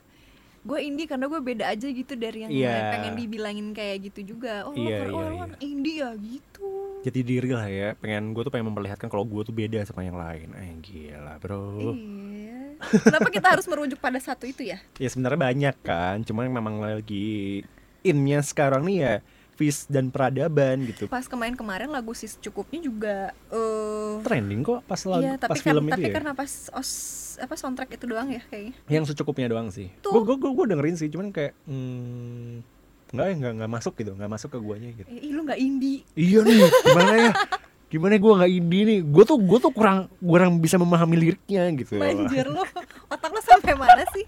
Gue 0.63 0.83
indie 0.83 1.07
karena 1.07 1.31
gue 1.31 1.39
beda 1.39 1.63
aja 1.63 1.87
gitu 1.87 2.11
dari 2.13 2.43
yang 2.43 2.51
lain. 2.51 2.91
pengen 2.91 3.13
dibilangin 3.15 3.67
kayak 3.71 4.11
gitu 4.11 4.35
juga. 4.35 4.67
Oh, 4.67 4.75
lo 4.75 4.83
iya, 4.83 5.07
lo 5.07 5.15
iya. 5.15 5.47
anak 5.47 5.59
indie 5.63 6.03
ya 6.03 6.11
gitu. 6.19 6.67
Jadi 7.07 7.19
diri 7.23 7.49
lah 7.55 7.67
ya, 7.71 7.95
pengen 7.95 8.35
gue 8.35 8.43
tuh 8.43 8.51
pengen 8.51 8.75
memperlihatkan 8.75 9.07
kalau 9.07 9.23
gue 9.23 9.47
tuh 9.47 9.55
beda 9.55 9.79
sama 9.87 10.03
yang 10.03 10.19
lain 10.19 10.51
Eh 10.51 10.75
gila 10.83 11.39
bro 11.39 11.79
Iya. 11.79 12.46
Kenapa 12.77 13.29
kita 13.33 13.47
harus 13.57 13.65
merujuk 13.65 13.97
pada 13.97 14.19
satu 14.21 14.45
itu 14.45 14.63
ya? 14.65 14.77
Ya 14.97 15.09
sebenarnya 15.09 15.39
banyak 15.39 15.75
kan, 15.81 16.21
cuman 16.23 16.49
memang 16.49 16.75
lagi 16.79 17.63
innya 18.05 18.39
sekarang 18.45 18.85
nih 18.87 18.97
ya 19.03 19.15
Fish 19.57 19.89
dan 19.89 20.13
peradaban 20.13 20.85
gitu 20.85 21.09
Pas 21.09 21.25
kemarin-kemarin 21.25 21.89
lagu 21.89 22.13
sis 22.13 22.37
cukupnya 22.37 22.77
juga 22.77 23.15
eh 23.49 24.21
Trending 24.21 24.61
kok 24.61 24.85
pas 24.85 25.01
lagu, 25.09 25.25
Iya, 25.25 25.33
tapi 25.41 25.49
pas 25.49 25.59
kan, 25.59 25.65
film 25.73 25.85
tapi 25.89 25.93
itu 25.97 26.01
ya 26.05 26.13
karena 26.13 26.31
pas 26.37 26.51
os 26.77 26.89
apa 27.37 27.53
soundtrack 27.53 27.89
itu 27.97 28.05
doang 28.09 28.29
ya 28.33 28.41
kayaknya. 28.49 28.73
Yang 28.89 29.13
secukupnya 29.13 29.49
doang 29.49 29.69
sih. 29.69 29.89
Gue 30.01 30.21
gue 30.25 30.37
gue 30.37 30.65
dengerin 30.73 30.97
sih, 30.97 31.09
cuman 31.09 31.29
kayak 31.33 31.53
hmm, 31.65 32.61
Nggak, 33.07 33.27
nggak, 33.39 33.53
nggak 33.63 33.71
masuk 33.71 33.93
gitu, 34.03 34.11
nggak 34.19 34.31
masuk 34.31 34.49
ke 34.51 34.59
guanya 34.59 34.89
gitu 34.91 35.07
Eh, 35.07 35.19
ih 35.25 35.31
lu 35.31 35.47
nggak 35.47 35.59
indie. 35.63 36.03
Iya 36.11 36.43
nih, 36.43 36.59
gimana 36.83 37.13
ya? 37.15 37.31
Gimana 37.87 38.19
gue 38.19 38.33
nggak 38.35 38.51
indie 38.51 38.83
nih? 38.83 38.99
Gue 38.99 39.23
tuh 39.23 39.39
gue 39.39 39.59
tuh 39.63 39.71
kurang 39.71 40.11
kurang 40.19 40.59
bisa 40.59 40.75
memahami 40.75 41.15
liriknya 41.15 41.71
gitu. 41.71 41.95
Banjir 41.95 42.51
lu. 42.51 42.59
Otak 43.07 43.31
lu 43.31 43.39
sampai 43.39 43.73
mana 43.79 44.03
sih? 44.11 44.27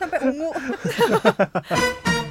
Sampai 0.00 0.18
ungu. 0.24 0.48